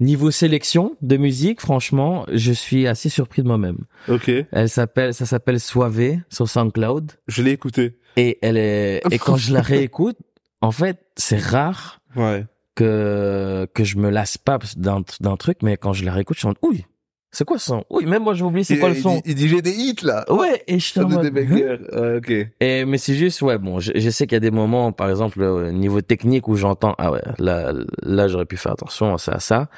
[0.00, 3.78] Niveau sélection de musique, franchement, je suis assez surpris de moi-même.
[4.08, 4.30] Ok.
[4.50, 7.12] Elle s'appelle, ça s'appelle Soave sur SoundCloud.
[7.28, 7.98] Je l'ai écouté.
[8.16, 10.16] Et elle est, et quand je la réécoute,
[10.62, 12.44] en fait, c'est rare Ouais.
[12.74, 16.40] que, que je me lasse pas d'un, d'un truc, mais quand je la réécoute, je
[16.40, 16.84] suis en mode, oui,
[17.32, 17.84] c'est quoi ce son?
[17.90, 19.14] Oui, même moi, j'ai oublié c'est Il- quoi le il son?
[19.16, 20.24] dit- Il dit j'ai des hits là.
[20.32, 21.44] Ouais, et je suis Ça en mode, des hein?
[21.46, 21.78] bangers.
[21.92, 22.30] Ouais, ok.
[22.60, 25.08] Et mais c'est juste ouais bon je, je sais qu'il y a des moments par
[25.10, 27.72] exemple au niveau technique où j'entends ah ouais là
[28.02, 29.68] là j'aurais pu faire attention à ça à ça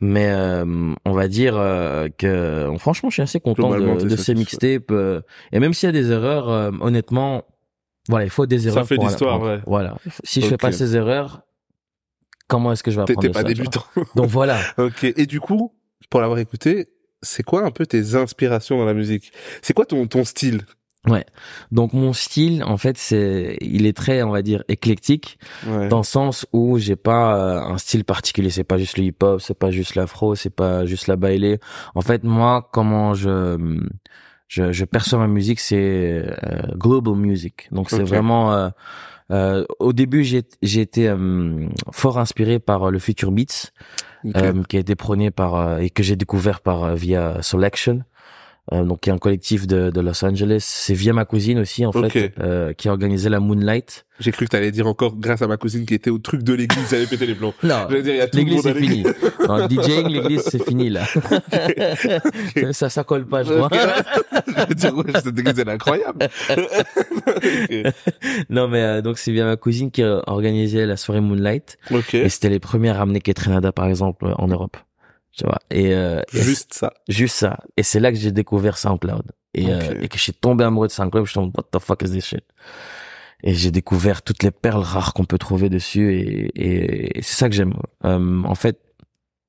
[0.00, 0.64] mais euh,
[1.04, 5.20] on va dire euh, que franchement je suis assez content de, ces mixtapes euh,
[5.52, 7.44] et même s'il y a des erreurs euh, honnêtement
[8.08, 9.60] voilà il faut des erreurs fait pour en l'histoire, ouais.
[9.66, 11.42] voilà si je fais pas ces erreurs
[12.48, 13.84] comment est-ce que je vais apprendre t'es pas ça, débutant.
[14.14, 15.04] donc voilà ok.
[15.04, 15.72] Et du coup,
[16.08, 16.88] pour l'avoir écouté,
[17.22, 19.32] c'est quoi un peu tes inspirations dans la musique?
[19.62, 20.62] C'est quoi ton ton style?
[21.72, 25.88] Donc mon style en fait c'est il est très on va dire éclectique Ouais.
[25.88, 28.50] dans le sens où j'ai pas euh, un style particulier.
[28.50, 31.58] C'est pas juste le hip hop c'est pas juste l'afro c'est pas juste la baile
[31.94, 33.80] en fait moi comment je
[34.48, 37.68] je, je perçois ma musique c'est euh, global music.
[37.72, 38.68] Donc c'est vraiment euh,
[39.30, 43.70] euh, au début j'ai j'ai été euh, fort inspiré par euh, le future beats
[44.36, 48.02] Euh, qui a été prôné par euh, et que j'ai découvert par euh, via Selection
[48.72, 51.84] euh, donc qui est un collectif de, de Los Angeles c'est via ma cousine aussi
[51.84, 55.42] en fait euh, qui a organisé la Moonlight J'ai cru que t'allais dire encore grâce
[55.42, 57.52] à ma cousine qui était au truc de l'église, j'avais pété les plombs.
[57.64, 59.04] non L'église c'est fini.
[59.48, 61.04] Non, DJing, l'église c'est fini là.
[62.72, 63.70] ça, ça colle pas, je crois.
[65.22, 66.28] cette église elle est incroyable.
[68.50, 71.78] non mais euh, donc c'est bien ma cousine qui a organisé la soirée Moonlight
[72.12, 74.76] et c'était les premières à amener Ketrenada par exemple en Europe.
[75.36, 75.58] Tu vois.
[75.70, 76.92] Et, euh, et Juste ça.
[77.08, 77.58] juste ça.
[77.76, 80.88] Et c'est là que j'ai découvert SoundCloud et, euh, et que je suis tombé amoureux
[80.88, 81.24] de SoundCloud.
[81.26, 82.44] Je suis en what the fuck is this shit?
[83.42, 87.36] Et j'ai découvert toutes les perles rares qu'on peut trouver dessus et, et, et c'est
[87.36, 87.74] ça que j'aime.
[88.04, 88.80] Euh, en fait,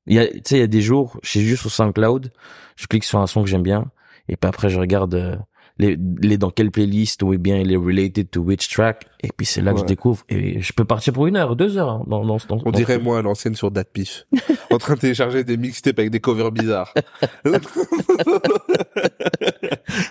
[0.08, 2.32] il y a, tu sais, il y a des jours, je suis juste sur SoundCloud,
[2.78, 3.92] je clique sur un son que j'aime bien
[4.30, 5.36] et puis après je regarde euh,
[5.82, 9.46] les, les dans quelle playlist ou bien il est related to which track et puis
[9.46, 12.04] c'est là que je découvre et je peux partir pour une heure, deux heures hein,
[12.08, 14.26] dans, dans, dans On dans- dirait moi à l'ancienne sur Datpif.
[14.72, 16.94] en train de télécharger des mixtapes avec des covers bizarres.
[17.46, 17.52] non,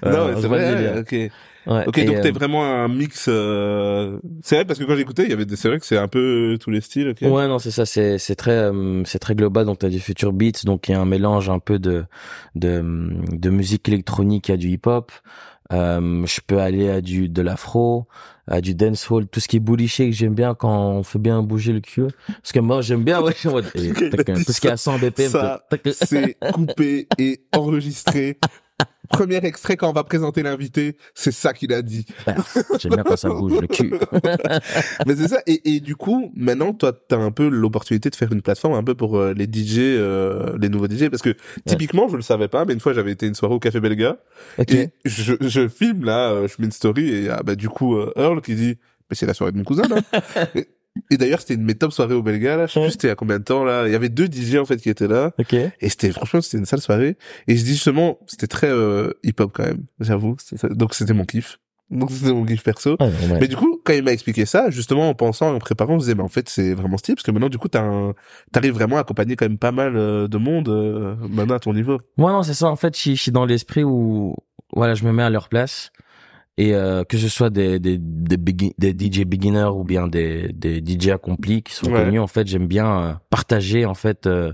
[0.05, 0.99] Euh, c'est vrai.
[1.01, 1.13] Ok.
[1.67, 3.27] Ouais, Ok, donc euh, t'es vraiment un mix.
[3.29, 4.19] Euh...
[4.43, 5.45] C'est vrai parce que quand j'écoutais, il y avait.
[5.45, 7.09] des- C'est vrai que c'est un peu tous les styles.
[7.11, 7.19] Ok.
[7.31, 9.67] Ouais, non, c'est ça, c'est c'est très euh, c'est très global.
[9.67, 12.05] Donc t'as du future beats, donc il y a un mélange un peu de
[12.55, 12.83] de
[13.31, 15.13] de musique électronique à du hip hop.
[15.73, 18.07] Euh, je peux aller à du de l'afro,
[18.47, 21.43] à du dancehall, tout ce qui est bully shake, j'aime bien quand on fait bien
[21.43, 22.07] bouger le cul.
[22.27, 23.33] Parce que moi j'aime bien ouais,
[23.75, 25.31] eh, tout ce qui est à 100 BPM.
[25.31, 28.39] Ça, c'est coupé et enregistré.
[29.11, 32.07] Premier extrait quand on va présenter l'invité, c'est ça qu'il a dit.
[32.79, 33.93] J'aime bien quand ça bouge le cul.
[35.07, 35.43] Mais c'est ça.
[35.47, 38.85] Et, et du coup, maintenant, toi, t'as un peu l'opportunité de faire une plateforme un
[38.85, 41.35] peu pour euh, les DJ, euh, les nouveaux DJ, parce que
[41.67, 44.17] typiquement, je le savais pas, mais une fois, j'avais été une soirée au Café Belga
[44.69, 47.97] et je, je filme là, euh, je mets une story et ah, bah du coup,
[47.97, 50.01] euh, Earl qui dit, mais c'est la soirée de mon cousin là.
[51.11, 52.67] et et d'ailleurs, c'était une de mes top soirées au Belga là.
[52.67, 52.87] Je sais Ouais.
[52.87, 53.87] plus c'était il y a combien de temps là.
[53.87, 55.33] Il y avait deux DJ en fait qui étaient là.
[55.39, 55.53] Ok.
[55.55, 57.17] Et c'était franchement c'était une sale soirée.
[57.49, 60.37] Et je dis justement c'était très euh, hip hop quand même, j'avoue.
[60.71, 61.59] Donc c'était mon kiff.
[61.91, 62.97] Donc c'était mon kiff perso.
[63.01, 63.39] Ouais, ouais.
[63.41, 66.01] Mais du coup quand il m'a expliqué ça, justement en pensant, en préparant, je me
[66.01, 68.15] disais mais en fait c'est vraiment stylé parce que maintenant du coup t'as un...
[68.53, 71.73] t'arrives vraiment à accompagner quand même pas mal euh, de monde euh, maintenant à ton
[71.73, 72.01] niveau.
[72.17, 72.67] Moi non, c'est ça.
[72.69, 74.35] En fait, je suis- je suis dans l'esprit où
[74.75, 75.91] voilà, je me mets à leur place
[76.63, 80.53] et euh, que ce soit des des des, begin- des DJ beginners ou bien des
[80.53, 82.05] des DJ accomplis qui sont Ouais.
[82.05, 82.21] connus.
[82.21, 84.53] En fait, j'aime bien euh, partager en fait euh,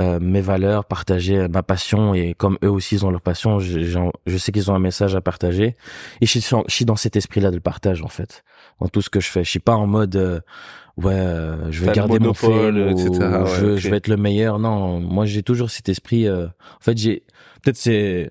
[0.00, 3.80] euh, mes valeurs, partager ma passion et comme eux aussi ils ont leur passion, je,
[4.26, 5.76] je sais qu'ils ont un message à partager
[6.20, 8.42] et je suis, je suis dans cet esprit-là de le partage en fait
[8.80, 9.44] dans tout ce que je fais.
[9.44, 10.40] Je suis pas en mode euh,
[10.96, 13.76] ouais, euh, je vais garder mon ou etc., ouais, je, ok.
[13.78, 14.58] je vais être le meilleur.
[14.58, 16.26] Non, moi j'ai toujours cet esprit.
[16.26, 17.22] euh, en fait, j'ai
[17.62, 18.30] peut-être c'est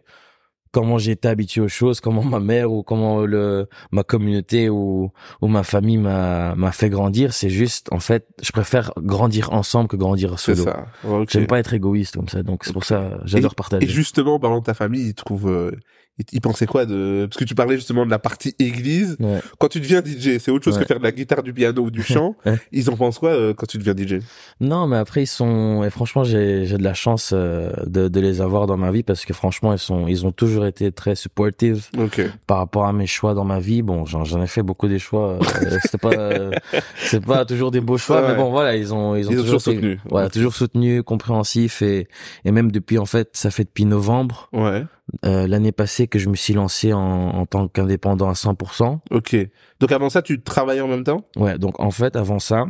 [0.74, 5.12] comment j'ai été habitué aux choses, comment ma mère ou comment le ma communauté ou
[5.42, 7.32] ou ma famille m'a m'a fait grandir.
[7.34, 10.70] C'est juste en fait, je préfère grandir ensemble que grandir C'est solo.
[10.72, 10.88] ça.
[11.06, 11.30] Ouais, ok.
[11.32, 13.86] J'aime pas être égoïste comme ça, donc c'est pour ça j'adore partager.
[13.86, 15.72] Et justement, parlant de ta famille, ils trouvent, euh,
[16.20, 19.16] ils, ils pensaient quoi de, parce que tu parlais justement de la partie église.
[19.20, 19.40] Ouais.
[19.60, 20.82] Quand tu deviens DJ, c'est autre chose Ouais.
[20.84, 22.36] que faire de la guitare, du piano ou du chant.
[22.72, 24.22] Ils en pensent quoi euh, quand tu deviens DJ
[24.60, 28.20] Non, mais après ils sont et franchement j'ai j'ai de la chance euh, de de
[28.20, 31.16] les avoir dans ma vie parce que franchement ils sont ils ont toujours été très
[31.16, 32.22] supportive Ok.
[32.48, 33.82] par rapport à mes choix dans ma vie.
[33.82, 35.40] Bon, j'en j'en ai fait beaucoup des choix.
[35.42, 36.52] euh, C'était pas euh,
[36.98, 38.28] c'est pas toujours des beaux choix, Ouais.
[38.30, 40.00] mais bon voilà ils ont ils ont Ils ont toujours été- soutenu.
[40.10, 42.08] Voilà, toujours soutenu, compréhensif et
[42.46, 44.84] et même depuis en fait ça fait depuis novembre Ouais.
[45.26, 49.00] Euh, l'année passée que je me suis lancé en, en tant qu'indépendant à 100%.
[49.12, 49.36] Ok.
[49.80, 51.28] Donc avant ça, tu travaillais en même temps?
[51.36, 52.66] Ouais, donc en fait avant ça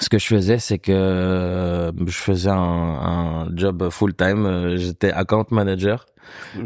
[0.00, 4.46] ce que je faisais, c'est que euh, je faisais un, un job full time.
[4.46, 6.06] Euh, J'étais account manager.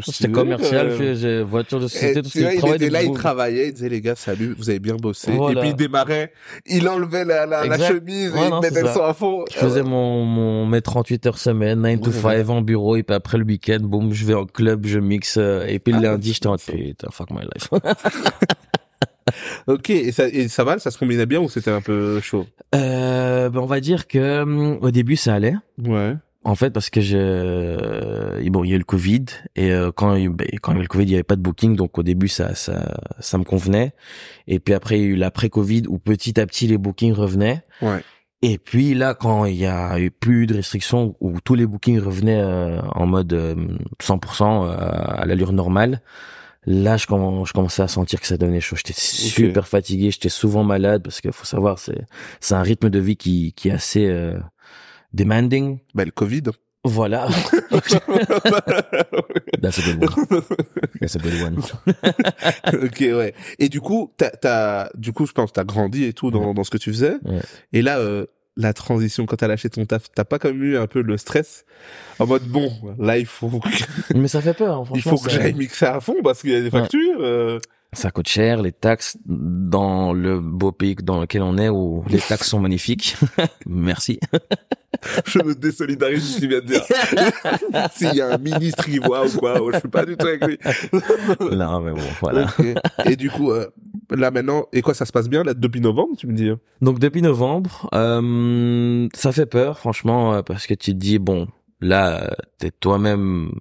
[0.05, 2.91] J'étais commercial, Euh, j'ai- j'ai voiture de Et société, tout ce qui il était de
[2.91, 5.31] là, il travaillait, il disait les gars, salut, vous avez bien bossé.
[5.31, 5.57] Voilà.
[5.57, 6.33] Et puis il démarrait,
[6.65, 9.45] il enlevait la, la, la chemise Ouais, et il mettait le son à fond.
[9.49, 13.03] Je faisais mon, mon, mes 38 heures semaine, 9 to Ouais, 5 en bureau, et
[13.03, 15.99] puis après le week-end, boum, je vais en club, je mixe, euh, et puis le
[15.99, 17.69] Ah, lundi, j'étais en putain, fuck my life.
[19.67, 22.45] Ok, et ça, et ça va, ça se combinait bien ou c'était un peu chaud?
[22.75, 25.55] Euh, ben, on va dire que, hum, au début, ça allait.
[25.83, 26.15] Ouais.
[26.45, 29.91] En fait, parce que je, euh, bon, il y a eu le Covid et euh,
[29.95, 31.13] quand il y a eu- ben, quand il y a eu le Covid, il y
[31.13, 33.93] avait pas de booking, donc au début ça ça ça me convenait.
[34.47, 37.63] Et puis après il y a eu l'après-Covid où petit à petit les bookings revenaient.
[37.81, 38.01] Ouais.
[38.41, 41.99] Et puis là, quand il y a eu plus de restrictions, où tous les bookings
[42.01, 43.55] revenaient euh, en mode euh,
[44.01, 46.01] 100% euh, à l'allure normale,
[46.65, 48.75] là, je, comm- je commençais à sentir que ça devenait chaud.
[48.75, 52.01] J'étais super fatigué, j'étais souvent malade parce qu'il faut savoir, c'est
[52.39, 54.37] c'est un rythme de vie qui qui est assez euh,
[55.13, 55.79] demanding.
[55.93, 56.43] Bah, le Covid.
[56.85, 57.27] Voilà.
[59.61, 60.09] That's a good one.
[60.99, 61.61] That's a good one.
[62.83, 63.33] ok, ouais.
[63.59, 66.63] Et du coup, t'as, t'as, du coup, je pense, t'as grandi et tout dans, dans
[66.65, 67.15] ce que tu faisais.
[67.23, 67.41] Ouais.
[67.71, 70.85] Et là, euh, la transition quand t'as lâché ton taf, t'as pas comme eu un
[70.87, 71.65] peu le stress
[72.19, 75.17] en mode bon, là il faut, que- Mais ça fait peur, hein, il franchement.
[75.17, 76.69] faut que ça- j'aille mixer à fond parce qu'il y a des Ouais.
[76.81, 77.17] factures.
[77.19, 77.59] euh.
[77.93, 82.19] Ça coûte cher, les taxes dans le beau pays dans lequel on est où les
[82.27, 83.15] taxes sont magnifiques.
[83.65, 84.19] Merci.
[85.25, 86.83] je me désolidarise de ce qu'il vient de dire.
[87.93, 90.45] S'il y a un ministre qui voit ou quoi, je suis pas du tout avec
[90.45, 90.57] lui.
[91.39, 92.47] non, mais bon, voilà.
[93.05, 93.67] Et du coup, euh,
[94.09, 96.59] là maintenant, et quoi, ça se passe bien là depuis novembre, tu me dis hein?
[96.81, 101.47] Donc depuis novembre, euh, ça fait peur, franchement, euh, parce que tu te dis bon,
[101.81, 103.51] là, t'es toi-même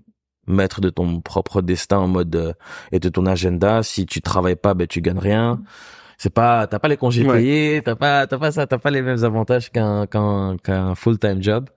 [0.47, 2.53] maître de ton propre destin en mode euh,
[2.93, 3.83] et de ton agenda.
[3.83, 5.61] Si tu travailles pas, ben tu gagnes rien.
[6.19, 7.39] C'est pas, t'as pas les congés Ouais.
[7.39, 11.19] payés, t'as pas, t'as pas ça, t'as pas les mêmes avantages qu'un qu'un qu'un full
[11.19, 11.69] time job.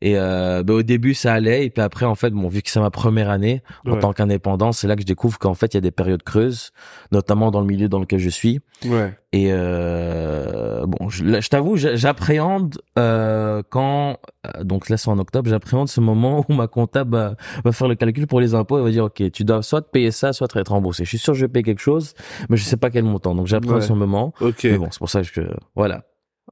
[0.00, 2.70] Et euh, ben, au début ça allait et puis après en fait bon vu que
[2.70, 3.98] c'est ma première année en Ouais.
[3.98, 6.70] tant qu'indépendant c'est là que je découvre qu'en fait il y a des périodes creuses
[7.10, 9.12] notamment dans le milieu dans lequel je suis Ouais.
[9.32, 15.08] et euh, bon, je, là, je t'avoue, j'a- j'appréhende euh, quand euh, donc là c'est
[15.10, 17.34] en octobre, j'appréhende ce moment où ma comptable va,
[17.64, 19.90] va faire le calcul pour les impôts et va dire ok, tu dois soit te
[19.90, 21.04] payer ça, soit être remboursé.
[21.04, 22.14] Je suis sûr que je vais payer quelque chose,
[22.48, 23.34] mais je sais pas quel montant.
[23.34, 23.86] Donc j'appréhende Ouais.
[23.86, 24.32] ce moment.
[24.40, 24.60] Ok.
[24.64, 25.40] Mais bon, c'est pour ça que
[25.74, 26.04] voilà.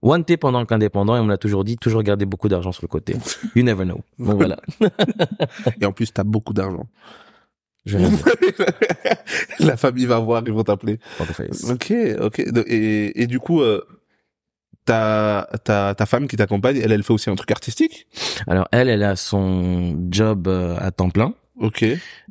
[0.03, 2.89] One tip pendant qu'indépendant et on l'a toujours dit, toujours garder beaucoup d'argent sur le
[2.89, 3.17] côté.
[3.55, 4.01] You never know.
[4.19, 4.59] Donc voilà.
[5.81, 6.87] Et en plus, t'as beaucoup d'argent.
[7.87, 7.99] Je
[9.65, 10.99] La famille va voir, ils vont t'appeler.
[11.71, 12.41] Ok, ok.
[12.67, 13.81] Et, et du coup, euh,
[14.87, 18.07] ta, ta, ta femme qui t'accompagne, elle, elle fait aussi un truc artistique?
[18.47, 21.35] Alors elle, elle a son job euh, à temps plein.
[21.59, 21.85] Ok.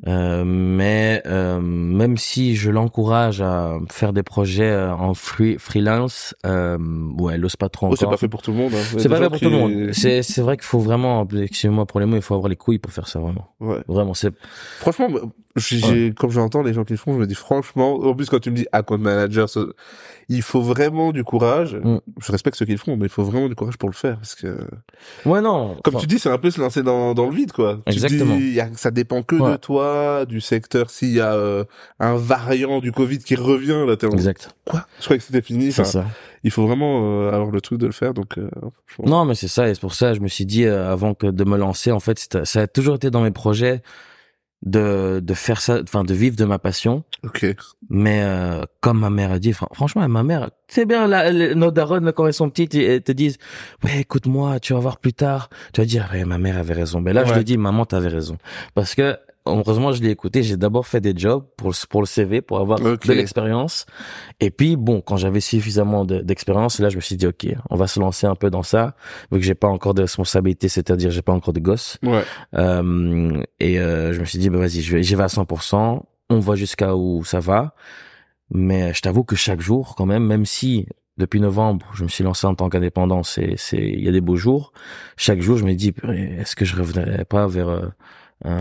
[0.08, 6.36] Euh, mais euh, même si je l'encourage à faire des projets euh, en free, freelance,
[6.46, 6.78] euh,
[7.18, 8.74] ouais, elle ose pas trop Oh, c'est pas fait pour tout le monde.
[8.76, 8.84] hein.
[8.98, 9.94] C'est pas fait pour tout le monde.
[9.94, 12.78] C'est c'est vrai qu'il faut vraiment, excusez-moi pour les mots, il faut avoir les couilles
[12.80, 13.48] pour faire ça vraiment.
[13.60, 13.80] Ouais.
[13.88, 14.32] Vraiment, c'est
[14.80, 15.08] Franchement,
[15.56, 18.30] j'ai, j'ai- quand j'entends les gens qui le font, je me dis franchement, en plus
[18.30, 19.48] quand tu me dis account manager,
[20.30, 21.76] il faut vraiment du courage.
[21.82, 21.98] Mm.
[22.22, 24.18] Je respecte ceux qui le font, mais il faut vraiment du courage pour le faire
[24.18, 24.60] parce que,
[25.26, 25.78] ouais non.
[25.84, 27.80] comme Enfin, tu dis, c'est un peu se lancer dans, dans le vide, quoi.
[27.88, 28.36] Exactement.
[28.36, 30.90] Tu dis, a- ça dépend que de toi, du secteur.
[30.90, 31.64] S'il y a euh,
[32.00, 34.56] un variant du Covid qui revient, là, t'es en Exact.
[34.66, 34.86] quoi?
[35.00, 35.72] Je croyais que c'était fini.
[35.72, 36.06] C'est ça.
[36.44, 38.14] il faut vraiment euh, avoir le truc de le faire.
[38.14, 38.50] Donc, euh.
[39.04, 41.28] Non, mais c'est ça, et c'est pour ça je me suis dit euh, avant que
[41.28, 43.82] de me lancer, en fait, ça a toujours été dans mes projets
[44.64, 47.04] de de faire ça, enfin de vivre de ma passion.
[47.24, 47.46] Ok.
[47.90, 51.72] Mais euh, comme ma mère a dit, fran- franchement, ma mère, c'est bien, les- nos
[51.72, 53.38] darons, quand elles sont petites, elles te disent,
[53.84, 55.50] ouais, écoute-moi, tu vas voir plus tard.
[55.74, 57.00] Tu vas dire, ouais, ma mère avait raison.
[57.02, 58.38] Mais là, je lui dis, maman, t'avais raison.
[58.74, 60.44] Parce que, heureusement, je l'ai écouté.
[60.44, 63.08] J'ai d'abord fait des jobs pour le, pour le CV, pour avoir Ok.
[63.08, 63.86] de l'expérience.
[64.40, 67.76] Et puis, bon, quand j'avais suffisamment de- d'expérience, là, je me suis dit, ok, on
[67.76, 68.96] va se lancer un peu dans ça,
[69.32, 71.98] vu que j'ai pas encore de responsabilité, c'est-à-dire j'ai pas encore de gosse.
[72.04, 72.24] Ouais.
[72.56, 76.06] Euh, et euh, je me suis dit, bah, vas-y, je vais- j'y vais à 100%.
[76.30, 77.76] On voit jusqu'à où ça va.
[78.52, 82.24] Mais je t'avoue que chaque jour, quand même, même si depuis novembre, je me suis
[82.24, 84.74] lancé en tant qu'indépendant, c'est, c'est, il y a des beaux jours.
[85.18, 87.88] Chaque jour, je me dis, est-ce que je reviendrai pas vers euh,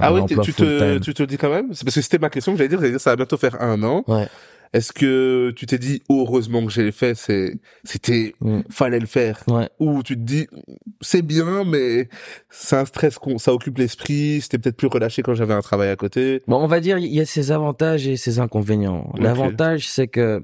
[0.01, 1.73] Ah oui, tu te, tu te le dis quand même?
[1.75, 2.79] C'est parce que c'était ma question que j'allais dire.
[2.79, 4.05] J'allais dire, ça va bientôt faire un an.
[4.07, 4.27] Ouais.
[4.73, 8.63] Est-ce que tu t'es dit, oh, heureusement que j'ai fait, c'est, c'était, Mm.
[8.71, 9.41] fallait le faire?
[9.47, 9.69] Ouais.
[9.79, 10.49] Ou tu te dis,
[11.01, 12.09] c'est bien, mais
[12.51, 14.41] c'est un stress qu'on, ça occupe l'esprit.
[14.43, 16.43] C'était peut-être plus relâché quand j'avais un travail à côté.
[16.49, 19.13] Bon, on va dire, il y a ses avantages et ses inconvénients.
[19.17, 20.43] L'avantage, c'est que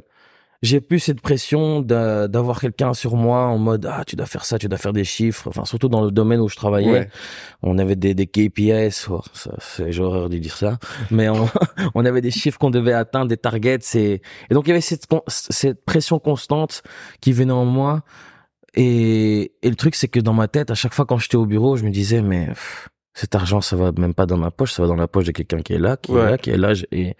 [0.62, 4.58] j'ai plus cette pression d'avoir quelqu'un sur moi en mode ah tu dois faire ça,
[4.58, 5.48] tu dois faire des chiffres.
[5.48, 7.08] Enfin surtout dans le domaine où je travaillais, Ouais.
[7.62, 9.06] on avait des, des KPIs.
[9.10, 9.22] Oh,
[9.58, 10.78] c'est j'ai horreur de dire ça,
[11.10, 11.48] mais on,
[11.94, 13.78] on avait des chiffres qu'on devait atteindre, des targets.
[13.94, 14.20] Et,
[14.50, 16.82] et donc il y avait cette cette pression constante
[17.22, 18.02] qui venait en moi
[18.74, 21.46] et, et le truc, c'est que dans ma tête, à chaque fois quand j'étais au
[21.46, 24.72] bureau, je me disais, mais pff, cet argent, ça va même pas dans ma poche,
[24.72, 26.20] ça va dans la poche de quelqu'un qui est là, qui Ouais.
[26.20, 26.72] est là, qui est là.
[26.92, 27.16] Et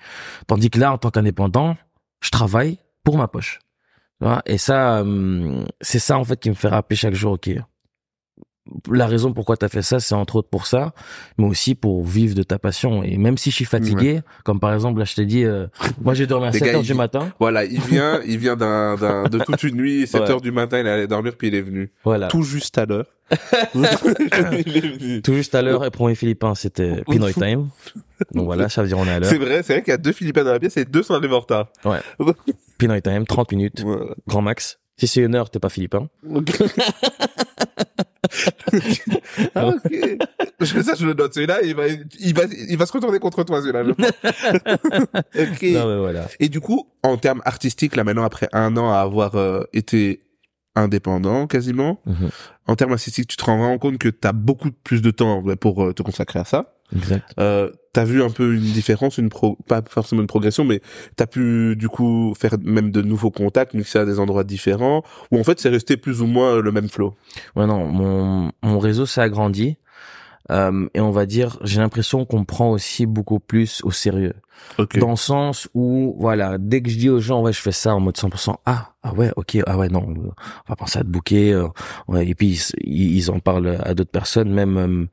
[0.46, 1.76] tandis que là, en tant qu'indépendant,
[2.22, 3.58] je travaille pour ma poche.
[4.20, 7.32] Tu vois et ça, hum, c'est ça en fait qui me fait rappeler chaque jour,
[7.32, 7.50] ok.
[8.88, 10.92] La raison pourquoi tu as fait ça, c'est entre autres pour ça,
[11.38, 13.02] mais aussi pour vivre de ta passion.
[13.02, 15.66] Et même si je suis fatigué, comme par exemple là, je t'ai dit, euh,
[16.02, 17.32] moi j'ai dormi à Les 7 gars, heures du matin.
[17.40, 20.30] Voilà, il vient, il vient d'un, d'un, de toute une nuit, 7 Ouais.
[20.30, 21.90] heures du matin, il allait dormir, puis il est venu.
[22.04, 22.28] Voilà.
[22.28, 23.06] Tout juste à l'heure.
[25.24, 27.68] Tout juste à l'heure, pour mes Philippins, c'était Pinoy Time.
[28.32, 29.30] Donc voilà, ça veut dire on est à l'heure.
[29.30, 31.14] C'est vrai, c'est vrai qu'il y a deux Philippins dans la pièce et deux sont
[31.14, 31.68] arrivés en retard.
[32.78, 34.14] Pinoy Time, 30 minutes, Voilà.
[34.26, 34.78] grand max.
[34.98, 36.08] Si c'est une heure, t'es pas Philippin.
[39.54, 40.18] ah, ok.
[40.60, 41.32] Je, ça, je le note.
[41.34, 43.82] Celui-là, il va, il va, il va se retourner contre toi, celui-là.
[43.90, 45.62] ok.
[45.62, 46.26] Non, mais voilà.
[46.38, 50.22] Et du coup, en termes artistiques, là maintenant, après un an à avoir euh, été
[50.76, 52.30] indépendant quasiment, Mhm.
[52.70, 55.42] En termes artistiques, tu te rends vraiment compte que tu as beaucoup plus de temps
[55.60, 56.76] pour euh, te consacrer à ça.
[56.94, 57.28] Exact.
[57.40, 60.80] Euh, t'as vu un peu une différence, une pro, pas forcément une progression, mais
[61.16, 65.02] t'as pu du coup faire même de nouveaux contacts, mixer à des endroits différents,
[65.32, 67.14] ou en fait c'est resté plus ou moins le même flow?
[67.56, 69.76] Ouais, non, mon, mon réseau s'est agrandi.
[70.50, 74.34] Euh, et on va dire, j'ai l'impression qu'on prend aussi beaucoup plus au sérieux.
[74.78, 74.98] Ok.
[74.98, 77.94] Dans le sens où, voilà, dès que je dis aux gens, ouais, je fais ça
[77.94, 81.08] en mode 100%, ah, ah ouais, ok, ah ouais, non, on va penser à te
[81.08, 81.68] booker, euh,
[82.08, 85.06] ouais, et puis ils, ils en parlent à d'autres personnes, même euh,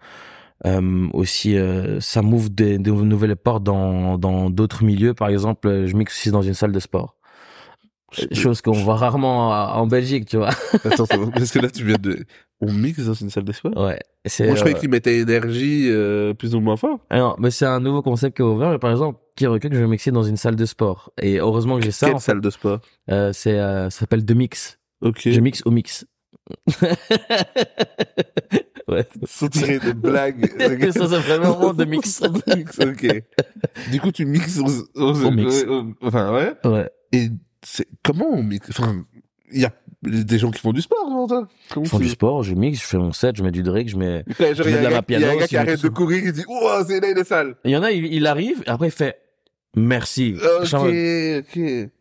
[0.66, 5.14] euh, aussi, euh, ça m'ouvre des, des nouvelles portes dans dans d'autres milieux.
[5.14, 7.16] Par exemple, je mixe aussi dans une salle de sport,
[8.34, 10.50] chose qu'on voit rarement en Belgique, tu vois.
[10.86, 12.26] Attends, attends, parce que là tu viens de,
[12.62, 13.74] on mixe dans une salle d'espoir.
[13.76, 14.00] Ouais.
[14.40, 17.00] Moi je croyais euh, qu'ils mettaient énergie euh, plus ou moins fort.
[17.10, 18.80] Ah non, mais c'est un nouveau concept qui est ouvert.
[18.80, 21.12] Par exemple, qui recule que je vais mixer dans une salle de sport.
[21.22, 22.08] Et heureusement que j'ai ça.
[22.08, 22.26] Quelle en fait.
[22.26, 22.80] salle de sport
[23.12, 24.80] Euh, c'est, euh, ça s'appelle The Mix.
[25.02, 25.22] Ok.
[25.26, 26.06] Je mixe au mix.
[28.88, 29.06] ouais.
[29.26, 30.50] Sans tirer des blagues.
[30.92, 32.22] ça, c'est vraiment The Mix?
[32.24, 33.24] ok.
[33.92, 35.66] Du coup tu mixes aux, aux, Au mix.
[36.02, 36.54] enfin ouais.
[36.66, 36.90] Ouais.
[37.12, 37.30] Et
[38.04, 39.04] comment on mixe Enfin,
[39.52, 39.72] il y a
[40.04, 41.28] des gens qui font du sport,
[41.76, 43.90] Je fais tu- du sport, je mixe, je fais mon set, je mets du Drake,
[43.90, 44.24] je mets.
[44.40, 45.90] Ouais, Je mets a de la gars, il y a un gars qui arrête de
[45.90, 47.56] courir, il dit, oh, c'est là, il est sale.
[47.66, 49.18] Il y en a, il, il arrive, après il fait
[49.76, 50.36] merci.
[50.36, 51.60] Ok, ok.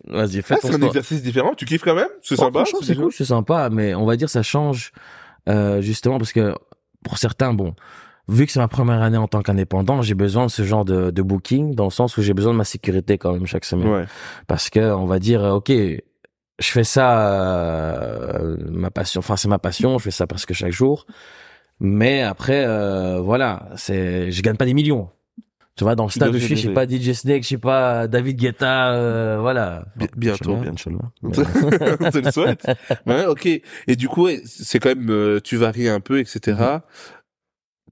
[0.09, 0.88] Vas-y, fais Ah, c'est un sport.
[0.88, 1.55] exercice différent.
[1.57, 2.09] Tu kiffes quand même?
[2.23, 2.64] C'est Bon, sympa.
[2.83, 4.92] c'est cool, c'est sympa, mais on va dire ça change
[5.49, 6.55] euh, justement parce que
[7.05, 7.75] pour certains, bon,
[8.29, 11.11] vu que c'est ma première année en tant qu'indépendant, j'ai besoin de ce genre de,
[11.11, 13.89] de booking dans le sens où j'ai besoin de ma sécurité quand même chaque semaine,
[13.89, 14.05] Ouais.
[14.49, 19.59] parce que on va dire, ok, je fais ça, euh, ma passion, enfin c'est ma
[19.59, 21.07] passion, je fais ça presque chaque jour,
[21.81, 25.09] mais après, euh, voilà, c'est, je gagne pas des millions.
[25.77, 27.43] Tu vois, dans le stade où Bien je suis, je bien suis pas DJ Snake,
[27.43, 29.85] je suis pas David Guetta, euh, voilà.
[29.97, 30.57] Bi- bientôt.
[30.67, 30.97] Inch'Allah.
[31.23, 31.31] On
[32.11, 32.67] te le souhaite.
[33.05, 33.45] Ouais, ok.
[33.87, 36.57] Et du coup, c'est quand même, euh, tu varies un peu, etc.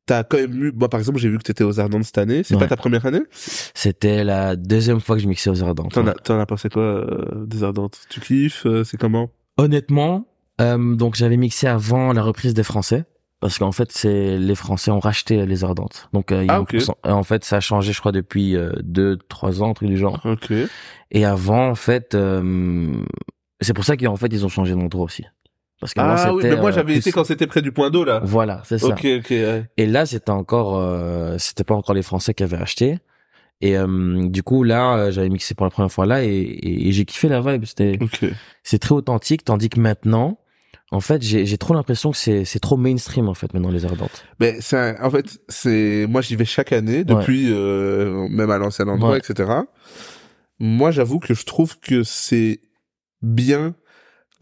[0.06, 2.42] T'as quand même eu, moi, par exemple, j'ai vu que t'étais aux Ardentes cette année.
[2.44, 3.22] C'est pas ta première année?
[3.32, 5.92] C'était la deuxième fois que je mixais aux Ardentes.
[5.92, 6.10] T'en ouais.
[6.10, 8.00] as, t'en as pensé quoi, euh, des Ardentes?
[8.10, 8.66] Tu kiffes?
[8.66, 9.30] euh, c'est comment?
[9.56, 10.26] Honnêtement,
[10.60, 13.04] euh, donc j'avais mixé avant la reprise des Français.
[13.40, 16.08] Parce qu'en fait, c'est les Français ont racheté les Ardentes.
[16.14, 16.80] Donc, euh, Ah, ont- ok.
[16.80, 19.98] sont- en fait, ça a changé, je crois, depuis euh, deux, trois ans, truc du
[19.98, 20.18] genre.
[20.24, 20.50] Ok.
[21.10, 22.94] Et avant, en fait, euh,
[23.60, 25.24] c'est pour ça qu'en fait, ils ont changé d'endroit aussi.
[25.84, 28.04] Parce qu'avant, Ah oui, mais moi, euh, j'avais été quand c'était près du point d'eau,
[28.04, 28.22] là.
[28.24, 28.86] Voilà, c'est ça.
[28.86, 29.64] Ok, ok, ouais.
[29.76, 33.00] Et là, c'était encore, euh, c'était pas encore les Français qui avaient acheté.
[33.60, 36.88] Et euh, du coup, là, euh, j'avais mixé pour la première fois là et, et-
[36.88, 37.66] et j'ai kiffé la vibe.
[37.66, 37.98] C'était,
[38.62, 40.38] c'est très authentique, tandis que maintenant,
[40.90, 44.24] en fait, j'ai trop l'impression que c'est c'est trop mainstream en fait maintenant les ardentes.
[44.40, 48.88] Ben, c'est en fait, c'est, moi, j'y vais chaque année, depuis, euh, même à l'ancien
[48.88, 49.18] endroit, Ouais.
[49.18, 49.50] etc.
[50.58, 52.60] Moi, j'avoue que je trouve que c'est
[53.22, 53.74] bien.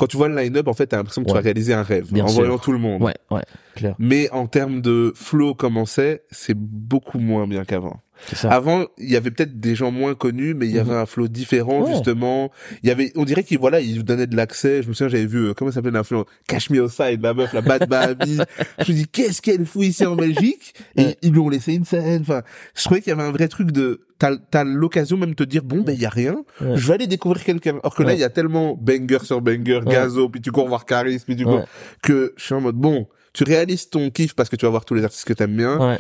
[0.03, 1.39] Quand tu vois le line-up, en fait, t'as l'impression que tu Ouais.
[1.39, 2.13] vas réaliser un rêve.
[2.13, 2.41] Bien en sûr.
[2.41, 3.01] voyant tout le monde.
[3.01, 3.45] Ouais, ouais,
[3.77, 3.95] clair.
[4.01, 8.01] Mais en termes de flow, comment c'est, c'est beaucoup moins bien qu'avant.
[8.45, 11.29] Avant, il y avait peut-être des gens moins connus, mais il y avait un flow
[11.29, 11.85] différent, Mhm.
[11.87, 11.93] Ouais.
[11.93, 12.51] justement.
[12.83, 14.83] Il y avait, on dirait qu'il, voilà, il donnaient de l'accès.
[14.83, 16.27] Je me souviens, j'avais vu, euh, comment ça s'appelle l'influence?
[16.49, 18.39] Cash Me Outside, la meuf, la Bad Baby.
[18.79, 20.75] je me dis, qu'est-ce qu'elle fout ici en Belgique?
[20.97, 21.17] Et Ouais.
[21.23, 22.23] ils lui ont laissé une scène.
[22.23, 22.43] Enfin,
[22.75, 25.45] je trouvais qu'il y avait un vrai truc de, t'as, t'as l'occasion même de te
[25.45, 26.37] dire, bon, ben, il y a rien.
[26.61, 26.77] Ouais.
[26.77, 27.79] Je vais aller découvrir quelqu'un.
[27.83, 29.93] Or que là, il y a tellement banger sur banger, Ouais.
[29.93, 31.65] gazo, puis tu cours voir Caris, puis tu cours, Ouais.
[32.03, 34.85] que je suis en mode, bon, tu réalises ton kiff parce que tu vas voir
[34.85, 35.99] tous les artistes que t'aimes bien Ouais.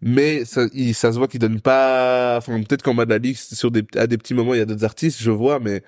[0.00, 3.18] mais ça, il, ça se voit qu'il donne pas, enfin, peut-être qu'en bas de la
[3.18, 5.82] liste, sur des, à des petits moments, il y a d'autres artistes, je vois, mais,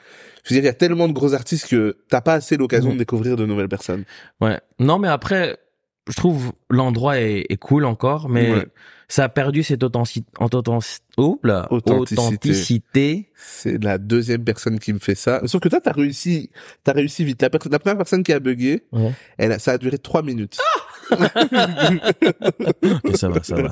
[0.45, 2.91] je veux dire, il y a tellement de gros artistes que t'as pas assez l'occasion
[2.91, 2.95] Mhm.
[2.95, 4.05] de découvrir de nouvelles personnes.
[4.41, 4.61] Ouais.
[4.79, 5.57] Non, mais après,
[6.09, 8.67] je trouve l'endroit est, est cool encore, mais Ouais.
[9.15, 10.27] Ça a perdu cette authenticité,
[11.19, 12.21] oh là, Authenticité.
[12.21, 13.29] authenticité.
[13.37, 15.41] C'est la deuxième personne qui me fait ça.
[15.47, 16.51] Sauf que toi, t'as réussi,
[16.83, 17.41] t'as réussi vite.
[17.43, 19.13] La, première personne qui a bugué, Ouais.
[19.39, 20.59] elle a, ça a duré trois minutes.
[23.05, 23.71] Mais ça va, ça va.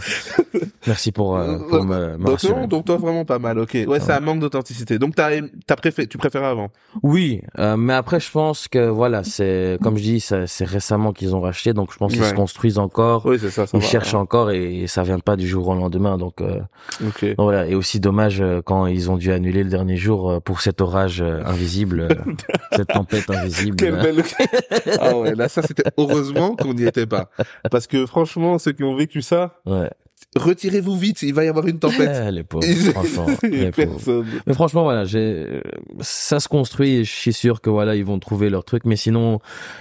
[0.86, 2.60] Merci pour, euh, pour me, me donc, rassurer.
[2.60, 3.58] non, donc toi, vraiment pas mal.
[3.58, 3.76] Ok.
[3.86, 4.98] Ouais, c'est un manque d'authenticité.
[4.98, 5.30] Donc t'as,
[5.66, 6.70] t'as préféré, tu préférais avant?
[7.02, 11.12] Oui, euh, mais après je pense que voilà, c'est comme je dis, ça- c'est récemment
[11.12, 12.28] qu'ils ont racheté, donc je pense qu'ils Ouais.
[12.28, 13.86] se construisent encore, Oui, c'est ça, ça ils va.
[13.86, 16.18] cherchent encore et, ça vient pas du jour au lendemain.
[16.18, 16.60] Donc euh,
[17.00, 20.40] donc voilà, et aussi dommage euh, quand ils ont dû annuler le dernier jour euh,
[20.40, 22.08] pour cet orage invisible,
[22.72, 23.76] cette tempête invisible.
[23.76, 24.22] Quelle belle...
[25.00, 27.30] ah ouais, là, ça, c'était heureusement qu'on n'y était pas.
[27.70, 29.90] Parce que franchement, ceux qui ont vécu ça, Ouais.
[30.36, 32.24] Retirez-vous vite, il va y avoir une tempête.
[32.28, 33.26] Eh, les pauvres, Et- franchement.
[33.42, 34.24] les pauvres.
[34.46, 35.60] Mais franchement, voilà, j'ai, euh,
[36.00, 38.84] ça se construit et je suis sûr que voilà, ils vont trouver leur truc.
[38.84, 39.40] Mais sinon,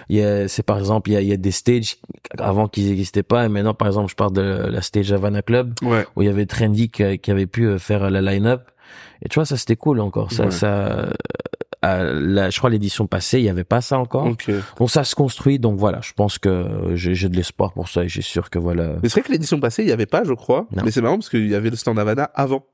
[0.09, 1.97] il y a, c'est par exemple, il y a, il y a des stages
[2.37, 3.45] avant qu'ils n'existaient pas.
[3.45, 6.05] Et maintenant, par exemple, je parle de la stage Havana Club Ouais.
[6.15, 8.63] où il y avait Trendy qui, qui avait pu euh, faire la line-up.
[9.23, 10.31] Et tu vois, ça c'était cool encore.
[10.31, 10.51] Ça, Ouais.
[10.51, 11.13] ça,
[11.83, 14.25] la, je crois l'édition passée, il y avait pas ça encore.
[14.27, 14.49] Ok.
[14.77, 15.57] Donc ça se construit.
[15.59, 18.93] Donc voilà, je pense que j'ai, de l'espoir pour ça et j'ai sûr que voilà.
[19.01, 20.67] Mais c'est vrai que l'édition passée, il y avait pas, je crois.
[20.75, 20.83] Non.
[20.85, 22.65] Mais c'est marrant parce qu'il y avait le stand Havana avant.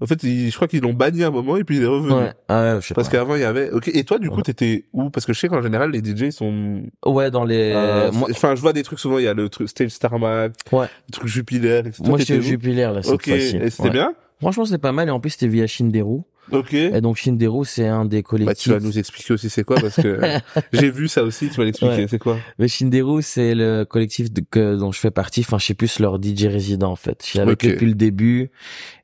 [0.00, 2.12] En fait, il- je crois qu'ils l'ont banni un moment et puis il est revenu.
[2.14, 3.86] Ouais, ah, ouais, je sais Parce qu'avant, il y avait, ok.
[3.94, 4.42] Et toi, du coup, Ouais.
[4.42, 5.10] t'étais où?
[5.10, 7.72] Parce que je sais qu'en général, les DJ sont, Ouais, dans les.
[7.72, 10.54] euh, moi, enfin, je vois des trucs souvent, il y a le truc Stage Starmac,
[10.72, 10.86] Ouais.
[11.06, 12.02] le truc Jupiler, etc.
[12.06, 13.28] moi j'étais Jupiler là cette Ok.
[13.28, 13.56] fois-ci.
[13.58, 14.12] Et c'était bien?
[14.40, 15.06] Franchement, c'est pas mal.
[15.06, 16.22] Et en plus, c'était via Shinderu.
[16.52, 16.74] Ok.
[16.74, 18.72] Et donc, Shinderu, c'est un des Bah, tu collectifs.
[18.72, 20.20] vas nous expliquer aussi c'est quoi parce que
[20.72, 22.06] j'ai vu ça aussi, tu vas l'expliquer, Ouais.
[22.08, 22.36] c'est quoi?
[22.58, 25.40] Mais Shinderu, c'est le collectif de- que, dont je fais partie.
[25.40, 27.22] Enfin, je suis plus leur DJ résident, en fait.
[27.24, 28.50] Je suis avec depuis le début.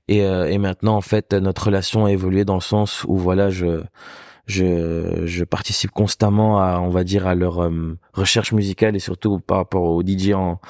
[0.09, 3.51] Et, euh, et maintenant, en fait, notre relation a évolué dans le sens où, voilà,
[3.51, 3.83] je,
[4.47, 9.39] je, je participe constamment à, on va dire, à leur euh, recherche musicale et surtout
[9.41, 10.61] par rapport aux DJ en,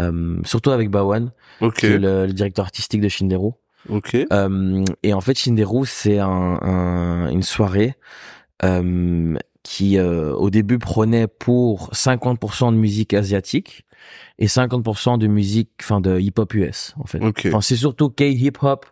[0.00, 1.76] euh, surtout avec Bawan, Ok.
[1.80, 3.50] qui est le, le directeur artistique de Shinderu.
[3.88, 4.16] Ok.
[4.32, 6.28] Euh, et en fait, Shinderu, c'est un,
[6.62, 7.94] un- une soirée
[8.64, 13.85] euh, qui, euh, au début, prenait pour 50% de musique asiatique
[14.38, 17.22] et 50% de musique, enfin de hip-hop US, en fait.
[17.24, 17.44] Ok.
[17.46, 18.84] Enfin, c'est surtout K-hip-hop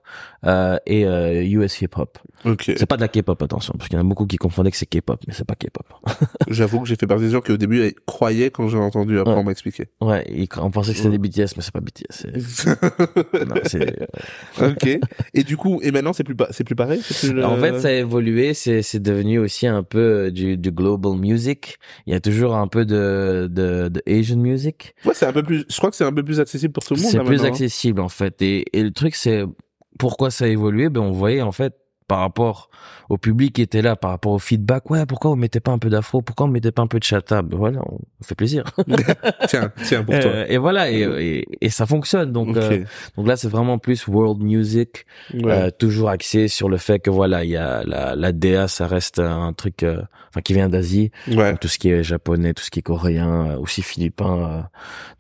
[0.47, 2.19] euh, et euh, US hip-hop.
[2.45, 2.65] Ok.
[2.77, 4.77] C'est pas de la K-pop, attention, parce qu'il y en a beaucoup qui confondaient que
[4.77, 5.87] c'est K-pop, mais c'est pas K-pop.
[6.49, 9.19] J'avoue que j'ai fait partie des gens qui au début eh, croyaient quand j'ai entendu,
[9.19, 9.41] après Ouais.
[9.41, 9.87] on m'a expliqué.
[10.01, 12.27] Ouais, ils- on pensait que c'était des BTS, mais c'est pas BTS.
[13.47, 14.07] non, c'est-
[14.61, 14.99] ok.
[15.35, 17.01] Et du coup, et maintenant c'est plus pas, c'est plus pareil.
[17.03, 18.55] c'est plus le- En fait, ça a évolué.
[18.55, 21.79] C'est c'est devenu aussi un peu du, du global music.
[22.07, 24.95] Il y a toujours un peu de de, de Asian music.
[25.05, 25.65] Ouais, c'est un peu plus.
[25.69, 27.11] Je crois que c'est un peu plus accessible pour tout le monde.
[27.11, 27.49] C'est plus maintenant, hein.
[27.49, 28.41] accessible en fait.
[28.43, 29.45] Et, et le truc, c'est
[29.99, 30.89] pourquoi ça a évolué?
[30.89, 31.75] Ben on voyait en fait
[32.07, 32.69] par rapport
[33.09, 34.91] au public qui était là, par rapport au feedback.
[34.91, 36.21] Ouais, pourquoi vous mettez pas un peu d'afro?
[36.23, 37.43] Pourquoi on mettez pas un peu de chata?
[37.43, 38.65] Ben Voilà, on fait plaisir.
[39.49, 40.31] tiens, tiens pour toi.
[40.31, 42.33] Euh, et voilà, et, et, et ça fonctionne.
[42.33, 42.85] Donc euh,
[43.17, 45.07] donc là, c'est vraiment plus world music.
[45.33, 45.43] ouais.
[45.51, 48.87] Euh, toujours axé sur le fait que voilà, il y a la, la DA, ça
[48.87, 51.57] reste un truc, euh, enfin qui vient d'Asie, ouais.
[51.57, 54.69] Tout ce qui est japonais, tout ce qui est coréen, euh, aussi philippin.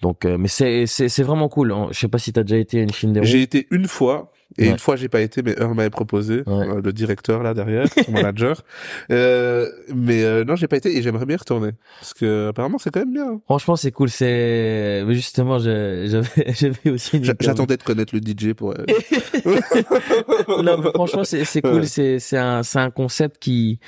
[0.03, 1.75] donc, euh, mais c'est c'est vraiment cool.
[1.93, 3.25] Je sais pas si t'as déjà été à une Shinderu.
[3.27, 4.31] J'ai été une fois.
[4.59, 4.71] Et Ouais.
[4.71, 6.69] une fois, j'ai pas été, mais Earl m'avait proposé, Ouais.
[6.69, 8.63] euh, le directeur là derrière, son manager.
[9.11, 12.91] Euh, mais euh, non, j'ai pas été et j'aimerais bien retourner parce que apparemment c'est
[12.91, 13.41] quand même bien.
[13.47, 14.11] Franchement, c'est cool.
[14.11, 16.07] C'est justement, j'avais
[16.55, 17.21] j'avais aussi.
[17.23, 18.73] J'attendais de connaître le DJ pour.
[18.73, 18.85] euh,
[20.63, 21.87] non, mais franchement, c'est c'est cool.
[21.87, 23.79] C'est c'est un c'est un concept qui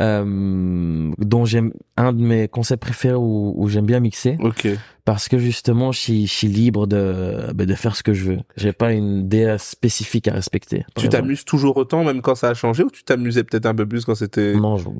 [0.00, 4.68] euh, dont j'aime un de mes concepts préférés où, où j'aime bien mixer ok.
[5.06, 8.24] Parce que justement, je suis je suis libre de ben, de faire ce que je
[8.24, 8.38] veux.
[8.56, 10.84] J'ai pas une DA spécifique à respecter.
[10.98, 13.86] Tu t'amuses toujours autant, même quand ça a changé, ou tu t'amusais peut-être un peu
[13.86, 14.52] plus quand c'était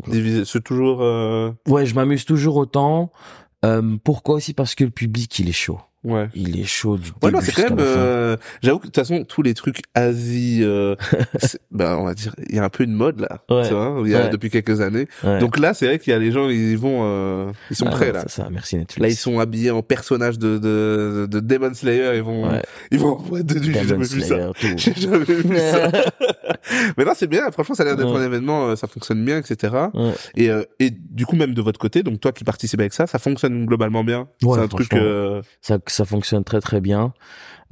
[0.08, 0.44] divisé?
[0.46, 1.02] C'est toujours.
[1.02, 3.12] euh, Ouais, je m'amuse toujours autant.
[3.64, 4.36] Euh, pourquoi?
[4.36, 5.80] Aussi Parce que le public, il est chaud.
[6.06, 6.28] Ouais.
[6.34, 7.78] Il est chaud du Ouais, début c'est quand même.
[7.80, 10.94] euh, J'avoue que de toute façon, tous les trucs Asie, euh,
[11.72, 13.66] ben on va dire, il y a un peu une mode là, Ouais.
[13.66, 14.28] tu vois, il y a Ouais.
[14.30, 15.08] depuis quelques années.
[15.24, 15.38] Ouais.
[15.40, 17.90] Donc là, c'est vrai qu'il y a les gens, ils vont, euh, ils sont Ah,
[17.90, 18.24] prêts là.
[18.28, 19.02] Ça, merci Netflix.
[19.02, 22.12] Là, ils sont habillés en personnage de de, de Demon Slayer.
[22.16, 22.62] Ils vont, Ouais.
[22.92, 23.74] ils vont en boîte de nuit.
[23.74, 24.52] J'ai jamais vu ça.
[24.76, 25.90] J'ai jamais vu ça.
[26.96, 27.50] Mais non, c'est bien.
[27.50, 28.68] Franchement, ça a l'air d'être un événement.
[28.68, 29.74] euh, Ça fonctionne bien, etc.
[29.94, 30.12] Ouais.
[30.36, 33.06] Et euh, et du coup, même de votre côté, donc toi qui participes avec ça,
[33.06, 34.28] ça fonctionne globalement bien.
[34.42, 34.92] Ouais, c'est un truc.
[34.94, 37.12] euh, ça, ça fonctionne très très bien.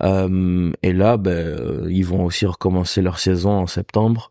[0.03, 4.31] Euh, et là, ben, euh, ils vont aussi recommencer leur saison en septembre.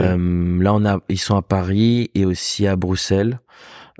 [0.00, 3.40] Euh, là, on a, ils sont à Paris et aussi à Bruxelles.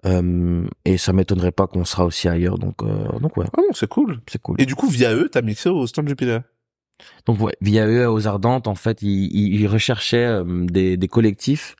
[0.05, 2.59] Euh, et ça m'étonnerait pas qu'on sera aussi ailleurs.
[2.59, 2.79] Donc,
[3.21, 4.21] donc ouais, Ah non, c'est cool.
[4.27, 4.57] c'est cool.
[4.61, 6.43] Et du coup, via eux, t'as mixé au stand Jupiter?
[7.27, 11.77] Donc ouais, via eux aux Ardentes, en fait, ils, recherchaient des, des collectifs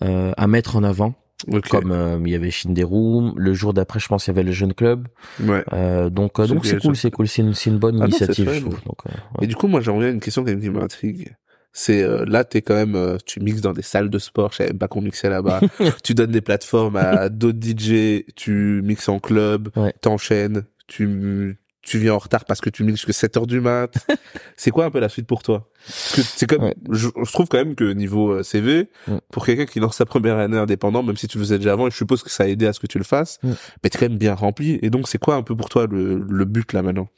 [0.00, 1.14] à mettre en avant.
[1.48, 1.68] Ok.
[1.68, 4.52] Comme euh, il y avait Shinderu, le jour d'après, je pense, il y avait le
[4.52, 5.08] Jeune Club.
[5.42, 5.64] Ouais.
[5.72, 8.50] Euh, donc, euh, C'est donc c'est cool, c'est cool, c'est une, une bonne Ah initiative,
[8.52, 8.82] je trouve.
[8.84, 9.44] Donc, euh, ouais.
[9.44, 11.34] Et du coup, moi, j'aimerais une question qui m'intrigue.
[11.76, 14.52] C'est euh, là, t'es quand même, euh, tu mixes dans des salles de sport.
[14.52, 15.60] Je savais pas qu'on mixait là-bas.
[16.04, 18.24] tu donnes des plateformes à d'autres DJ.
[18.36, 19.70] Tu mixes en club.
[19.74, 19.92] Ouais.
[20.00, 20.62] T'enchaînes.
[20.86, 23.92] Tu tu viens en retard parce que tu mixes jusqu'à 7 heures du mat.
[24.56, 25.68] c'est quoi un peu la suite pour toi?
[26.14, 26.74] Que c'est comme, Ouais.
[26.90, 29.18] je, je trouve quand même que niveau euh, CV, Ouais.
[29.30, 31.86] pour quelqu'un qui lance sa première année indépendant, même si tu le faisais déjà avant,
[31.86, 33.52] et je suppose que ça a aidé à ce que tu le fasses, Ouais.
[33.82, 34.78] mais t'es quand même bien rempli.
[34.82, 37.08] Et donc, c'est quoi un peu pour toi le, le but là maintenant?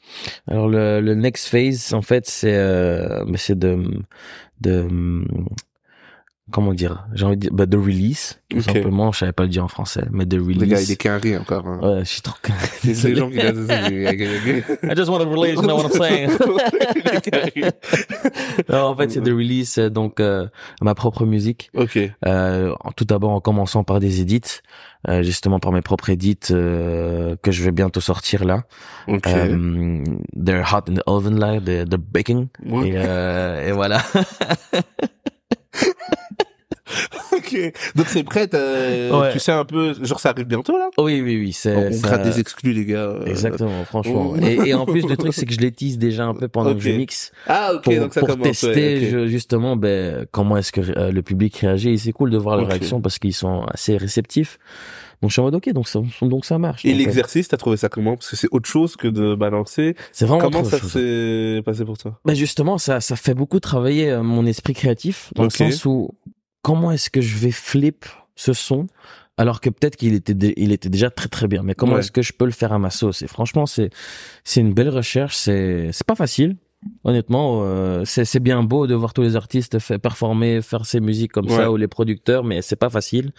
[0.47, 3.83] Alors le, le next phase, en fait, c'est euh, c'est de
[4.59, 4.87] de
[6.51, 8.63] comment dire, j'ai envie de dire, bah, de release, tout Ok.
[8.63, 9.11] simplement.
[9.11, 10.59] Je savais pas le dire en français, mais de release.
[10.61, 11.67] Le gars, il est qu'un riz encore.
[11.67, 11.79] Hein.
[11.81, 12.35] Ouais, je suis trop.
[12.83, 16.29] C'est les gens qui I just want to release, you know what I'm saying.
[18.69, 20.47] non, en fait, c'est de release euh, donc euh,
[20.81, 21.69] ma propre musique.
[21.75, 21.99] ok.
[22.25, 24.61] Euh, tout d'abord en commençant par des edits,
[25.07, 28.63] euh, justement par mes propres edits euh, que je vais bientôt sortir là.
[29.07, 29.27] Ok.
[29.27, 30.03] Euh,
[30.35, 32.47] they're hot in the oven là, they're, they're baking.
[32.65, 32.89] Ouais.
[32.89, 34.01] Et, euh, et voilà.
[37.47, 37.73] ok.
[37.95, 38.49] Donc c'est prêt.
[38.53, 39.31] Ouais.
[39.33, 39.93] Tu sais un peu.
[40.03, 40.89] Genre ça arrive bientôt là?
[40.97, 41.75] oui, oui, oui, c'est.
[41.75, 42.97] On, on ça- gratte des exclus les gars.
[42.99, 43.25] euh.
[43.25, 44.33] Exactement, franchement.
[44.35, 44.37] Oh.
[44.45, 46.73] Et, et en plus, le truc, c'est que je les tease déjà un peu pendant
[46.73, 47.83] que je mixe Ah ok.
[47.83, 48.43] pour, donc ça pour commence.
[48.47, 51.89] tester ouais, justement ben, comment est-ce que euh, le public réagit.
[51.91, 52.71] Et c'est cool de voir leur Ok.
[52.71, 54.57] réaction parce qu'ils sont assez réceptifs.
[55.21, 56.85] Donc je suis en mode ok, donc ça, donc ça marche.
[56.85, 58.15] Et l'exercice, t'as trouvé ça comment?
[58.15, 59.95] Parce que c'est autre chose que de balancer.
[60.11, 62.19] c'est vraiment Comment autre ça s'est passé pour toi?
[62.23, 66.11] Ben justement, ça, ça fait beaucoup travailler euh, mon esprit créatif dans le sens où
[66.67, 67.99] comment est-ce que je vais flip
[68.35, 68.81] ce son
[69.39, 71.61] alors que peut-être qu'il était il était déjà très très bien.
[71.67, 71.99] Mais comment Ouais.
[72.01, 73.21] est-ce que je peux le faire à ma sauce?
[73.25, 73.89] Et franchement, c'est
[74.43, 75.35] c'est une belle recherche.
[75.43, 76.51] C'est c'est pas facile.
[77.03, 80.99] Honnêtement, euh, c'est c'est bien beau de voir tous les artistes faire performer, faire ces
[81.09, 81.55] musiques comme Ouais.
[81.57, 83.31] ça ou les producteurs, mais c'est pas facile.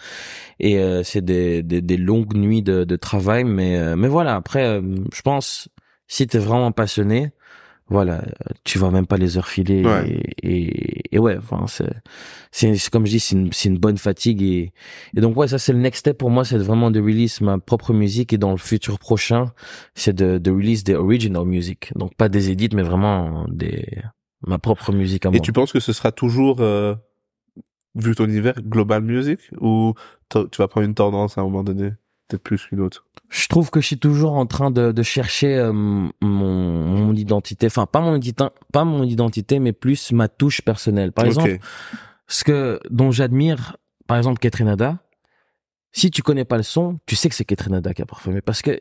[0.59, 4.35] Et euh, c'est des, des des longues nuits de, de travail, mais euh, mais voilà.
[4.41, 4.81] Après, euh,
[5.17, 5.67] je pense
[6.07, 7.31] si t'es vraiment passionné,
[7.89, 8.23] voilà,
[8.63, 9.83] tu vas même pas les heures filer.
[9.83, 10.21] Ouais.
[10.43, 11.89] Et, et, et ouais, enfin, c'est,
[12.51, 14.41] c'est, c'est comme je dis, c'est une, c'est une bonne fatigue.
[14.41, 14.71] Et,
[15.15, 17.57] et donc, ouais, ça, c'est le next step pour moi, c'est vraiment de release ma
[17.57, 18.31] propre musique.
[18.31, 19.51] Et dans le futur prochain,
[19.95, 21.91] c'est de, de release des original music.
[21.95, 23.85] Donc, pas des edits, mais vraiment des,
[24.45, 25.37] ma propre musique à moi.
[25.37, 26.95] Et tu penses que ce sera toujours, euh,
[27.95, 29.93] vu ton univers, global music Ou
[30.29, 31.91] tu vas prendre une tendance à un moment donné?
[32.29, 33.05] Peut-être plus qu'une autre.
[33.29, 37.67] Je trouve que je suis toujours en train de, de chercher euh, mon, mon identité.
[37.67, 41.11] Enfin, pas mon identité, pas mon identité, mais plus ma touche personnelle.
[41.11, 41.57] Par exemple,
[42.27, 43.77] ce que dont j'admire
[44.07, 44.99] par exemple Ketrenada
[45.91, 48.41] si tu connais pas le son tu sais que c'est Ketrenada qui a parfumé.
[48.41, 48.79] Parce que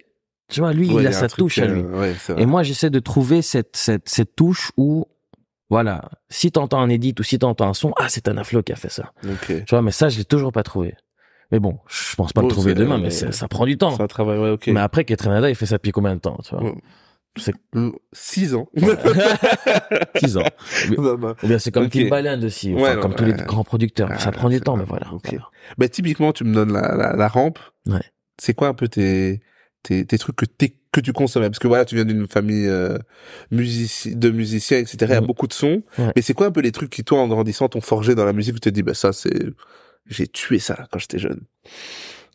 [0.49, 1.80] tu vois lui Ouais, il a sa touche à lui.
[1.80, 5.07] euh, ouais, c'est et moi j'essaie de trouver cette cette cette touche où
[5.70, 8.72] voilà si t'entends un edit ou si t'entends un son ah c'est un aflo qui
[8.72, 9.12] a fait ça.
[9.64, 10.94] Tu vois mais ça je l'ai toujours pas trouvé
[11.53, 13.76] mais bon je pense pas Bon, le trouver demain mais euh, c'est- ça prend du
[13.78, 14.66] temps C'est un travail, ouais, ok.
[14.68, 16.64] mais après Ketrenada il fait ça depuis combien de temps tu vois
[17.76, 18.68] Euh, Six ans.
[20.16, 20.42] 6 ans
[20.99, 21.34] Non, non.
[21.42, 21.90] ou bien c'est comme Ok.
[21.92, 23.32] Timbaland aussi enfin, Ouais, non, comme tous ouais.
[23.32, 25.28] les grands producteurs Ah, ça prend du temps mais voilà, Ok.
[25.30, 25.49] voilà.
[25.76, 27.59] Bah, typiquement, tu me donnes la, la, la rampe.
[27.86, 28.01] Ouais.
[28.40, 29.40] C'est quoi un peu tes,
[29.82, 32.66] tes, tes trucs que, t'es- que tu consommais Parce que voilà, tu viens d'une famille
[32.66, 32.99] euh,
[33.53, 34.96] musici- de musiciens, etc.
[35.03, 35.26] Il y a Mhm.
[35.26, 35.82] beaucoup de sons.
[35.99, 36.12] Ouais.
[36.16, 38.32] Mais c'est quoi un peu les trucs qui, toi, en grandissant, t'ont forgé dans la
[38.32, 39.44] musique où tu te dis, bah ça, c'est...
[40.09, 41.42] J'ai tué ça quand j'étais jeune.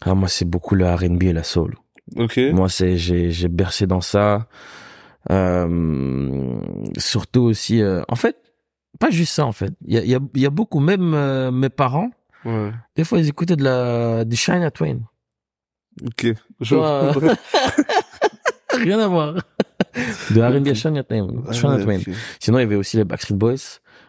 [0.02, 1.76] Ah, moi, c'est beaucoup le R&B et la soul.
[2.16, 2.38] Ok.
[2.54, 4.48] Moi, c'est j'ai j'ai bercé dans ça.
[5.32, 6.60] Euh,
[6.98, 8.36] surtout aussi, euh, en fait,
[9.00, 9.72] pas juste ça en fait.
[9.86, 12.10] Il y a, il y a, y a beaucoup, même euh, mes parents,
[12.46, 12.72] Ouais.
[12.98, 15.00] des fois ils écoutaient de la du Shania Twain.
[16.06, 16.28] Ok.
[18.74, 19.36] Rien à voir.
[20.32, 21.28] De R&B à Shania Twain.
[21.48, 22.14] Ah, Shania ouais, Twain.
[22.40, 23.56] Sinon, il y avait aussi les Backstreet Boys.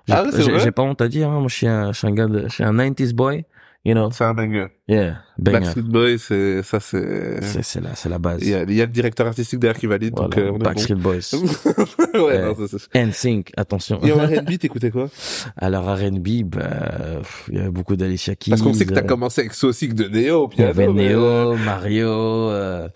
[0.07, 1.39] J'ai Ah j'ai- vrai j'ai pas honte à dire, hein.
[1.41, 3.45] moi je suis un, je suis un gars de, je suis un 90s boy,
[3.85, 4.11] you know?
[4.13, 4.67] C'est un banger.
[4.87, 5.61] Yeah, banger.
[5.61, 8.41] Backstreet Boys, c'est, ça, c'est, C'est c'est la, c'est la base.
[8.43, 10.53] il y a, il y a le directeur artistique derrière qui valide, donc, Voilà, euh,
[10.53, 11.21] on est Backstreet Boys.
[11.33, 12.25] bon.
[12.27, 13.99] ouais, non, ça, c'est- NSYNC, attention.
[14.03, 15.09] Et en R&B, t'écoutais quoi?
[15.57, 18.51] Alors R&B, bah, il y avait beaucoup d'Alicia Keys.
[18.51, 20.87] Parce qu'on sait que t'as euh, commencé avec Saucic de Neo, au Il y avait
[20.89, 22.89] Neo, Mario, euh,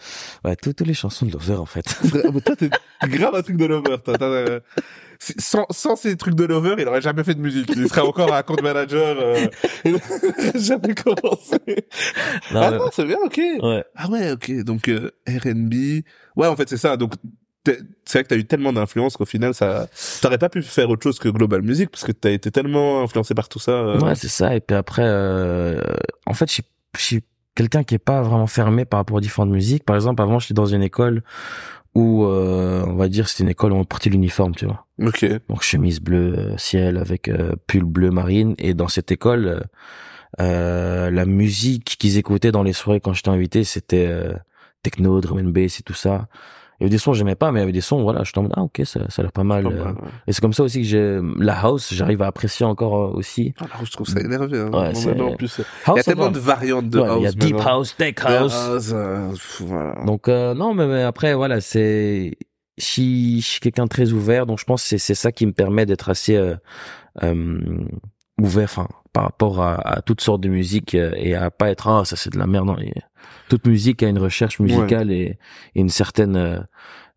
[0.45, 1.85] ouais, toutes, toutes les chansons de Lover en fait.
[2.15, 2.69] euh, mais toi, t'es
[3.09, 4.17] grave un truc de Lover, toi.
[5.21, 7.71] Sans, sans ces trucs de Lover, il aurait jamais fait de musique.
[7.77, 9.47] Il serait encore un compte manager, euh,
[9.85, 10.03] il aurait
[10.59, 11.59] jamais commencé.
[12.53, 13.41] Non, ah mais- non, c'est bien, ok.
[13.63, 13.85] ouais.
[13.97, 14.63] Ah ouais, ok.
[14.63, 16.03] Donc, euh, R&B.
[16.37, 16.97] Ouais, en fait, c'est ça.
[16.97, 17.15] Donc,
[17.65, 19.89] t'es- c'est vrai que t'as eu tellement d'influence qu'au final, ça,
[20.23, 23.35] t'aurais pas pu faire autre chose que Global Music parce que t'as été tellement influencé
[23.35, 23.73] par tout ça.
[23.73, 23.99] euh.
[24.01, 24.55] Ouais, c'est ça.
[24.55, 25.83] Et puis après, euh,
[26.27, 26.65] en fait, je suis-
[26.97, 27.25] je suis
[27.57, 29.85] quelqu'un qui est pas vraiment fermé par rapport aux différentes musiques.
[29.85, 31.25] Par exemple, avant, j'étais dans une école
[31.95, 34.87] où, euh, on va dire, c'était une école où on portait l'uniforme, tu vois.
[35.03, 35.25] Ok.
[35.49, 38.55] Donc chemise bleu euh, ciel avec euh, pull bleu marine.
[38.59, 39.61] Et dans cette école, euh,
[40.41, 44.33] euh, la musique qu'ils écoutaient dans les soirées quand j'étais invité, c'était euh,
[44.83, 46.29] techno, drum and bass et tout ça.
[46.81, 48.23] Il y avait des sons que j'aimais pas, mais il y avait des sons, voilà,
[48.23, 49.65] je tombe, ah ok, ça, ça a l'air pas mal.
[49.65, 49.85] Pas euh.
[49.85, 50.09] mal, ouais.
[50.29, 53.53] Et c'est comme ça aussi que j'ai la house, j'arrive à apprécier encore euh, aussi.
[53.61, 54.61] Ah, là, je trouve ça énervé.
[54.61, 54.71] Hein.
[54.73, 57.19] Ouais, c'est- en plus, il y House, a tellement de variantes de Ouais, house.
[57.19, 57.71] il y a deep maintenant.
[57.79, 58.55] house, tech house.
[58.55, 60.05] house, euh, pff, voilà.
[60.05, 62.37] Donc euh, non, mais, mais après voilà, c'est
[62.77, 65.33] je suis, je suis quelqu'un de très ouvert, donc je pense que c'est c'est ça
[65.33, 66.55] qui me permet d'être assez euh,
[67.25, 67.59] euh,
[68.41, 68.87] ouvert, enfin
[69.19, 72.15] par rapport à, à toutes sortes de musique euh, et à pas être ah ça
[72.15, 72.67] c'est de la merde.
[72.67, 72.77] Non,
[73.49, 75.39] toute musique a une recherche musicale et,
[75.75, 76.61] et une certaine euh,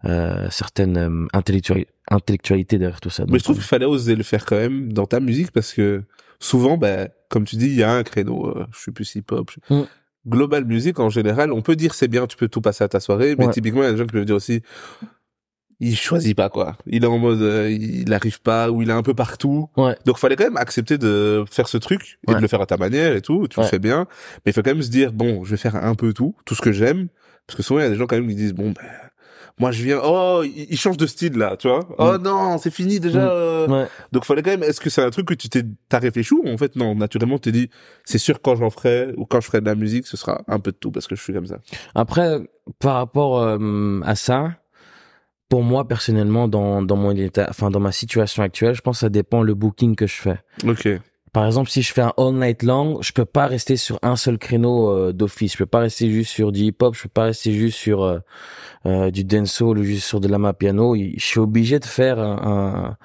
[0.06, 3.24] euh, certaine intellectuali- intellectualité derrière tout ça.
[3.30, 6.02] Mais je trouve qu'il fallait oser le faire quand même dans ta musique parce que
[6.40, 8.48] souvent, ben, comme tu dis, il y a un créneau.
[8.48, 9.52] euh, je suis plus hip-hop.
[9.52, 9.86] je- Mm.
[10.28, 13.00] Global music, en général, on peut dire c'est bien, tu peux tout passer à ta
[13.00, 13.54] soirée, mais Ouais.
[13.54, 14.62] typiquement, il y a des gens qui peuvent dire aussi,
[15.84, 16.78] il choisit pas quoi.
[16.88, 19.68] Il est en mode, euh, il arrive pas ou il est un peu partout.
[19.76, 19.98] Ouais.
[20.06, 22.38] Donc, fallait quand même accepter de faire ce truc et Ouais.
[22.38, 23.48] de le faire à ta manière et tout.
[23.50, 24.06] Tu le fais bien,
[24.46, 26.56] mais il faut quand même se dire bon, je vais faire un peu tout, tout
[26.56, 27.08] ce que j'aime,
[27.48, 28.82] parce que souvent il y a des gens quand même qui disent bon, ben,
[29.60, 31.82] moi je viens, oh, il change de style là, tu vois.
[32.00, 33.26] Oh non, c'est fini déjà.
[33.26, 33.30] Mm.
[33.32, 33.88] euh, Ouais.
[34.12, 34.64] donc fallait quand même.
[34.64, 37.38] Est-ce que c'est un truc que tu t'es t'as réfléchi ou en fait non naturellement
[37.38, 37.70] tu t'es dit
[38.06, 40.60] c'est sûr quand j'en ferai ou quand je ferai de la musique ce sera un
[40.60, 41.58] peu de tout parce que je suis comme ça.
[41.94, 42.40] Après,
[42.80, 44.54] par rapport euh, à ça,
[45.52, 49.02] pour moi personnellement, dans dans mon état, enfin dans ma situation actuelle, je pense que
[49.02, 50.40] ça dépend le booking que je fais.
[50.66, 50.88] Ok.
[51.34, 54.16] Par exemple, si je fais un all night long, je peux pas rester sur un
[54.16, 55.54] seul créneau euh, d'office.
[55.54, 56.96] Je peux pas rester juste sur du hip hop.
[56.96, 58.20] Je peux pas rester juste sur euh,
[58.86, 60.96] euh, du dancehall ou juste sur de la piano.
[60.96, 62.98] Je suis obligé de faire un, un-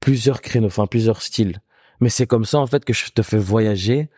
[0.00, 1.60] plusieurs créneaux, enfin plusieurs styles.
[2.00, 4.08] Mais c'est comme ça en fait que je te fais voyager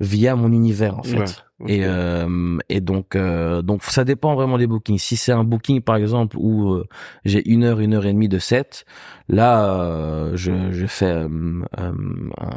[0.00, 1.18] via mon univers en fait.
[1.18, 1.24] Ouais,
[1.68, 4.98] Et euh, et donc euh, donc ça dépend vraiment des bookings.
[4.98, 6.84] Si c'est un booking par exemple où euh,
[7.24, 8.84] j'ai une heure une heure et demie de set,
[9.28, 11.28] là euh, je je fais euh,
[11.78, 11.92] euh,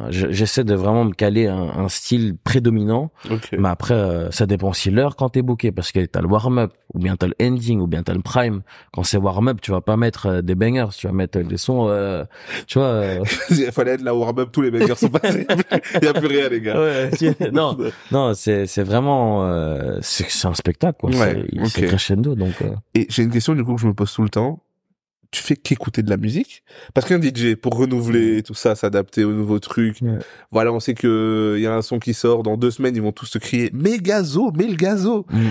[0.09, 3.11] j'essaie de vraiment me caler un, un style prédominant.
[3.29, 3.49] Ok.
[3.57, 6.57] Mais après euh, ça dépend aussi l'heure quand t'es booké parce que t'as le warm
[6.57, 8.61] up ou bien t'as le ending ou bien t'as le prime.
[8.93, 11.87] Quand c'est warm up tu vas pas mettre des bangers, tu vas mettre des sons
[11.87, 12.23] euh,
[12.65, 13.03] tu vois.
[13.51, 15.45] Il fallait être la warm up tous les meilleurs sont passés.
[16.01, 16.79] Il y a plus rien les gars.
[16.79, 17.77] ouais, tu- non
[18.11, 21.09] non c'est c'est vraiment euh, c'est un spectacle quoi.
[21.11, 21.67] Ouais, c'est ok.
[21.69, 22.61] c'est crescendo donc.
[22.61, 24.63] euh, Et j'ai une question du coup que je me pose tout le temps.
[25.29, 26.63] Tu fais qu'écouter de la musique?
[26.93, 30.01] Parce qu'un DJ pour renouveler tout ça, s'adapter aux nouveaux trucs.
[30.01, 30.19] Ouais.
[30.51, 33.01] Voilà, on sait que il y a un son qui sort dans deux semaines, ils
[33.01, 35.25] vont tous te crier "Mais gazo, mais le gazo".
[35.29, 35.49] Mm.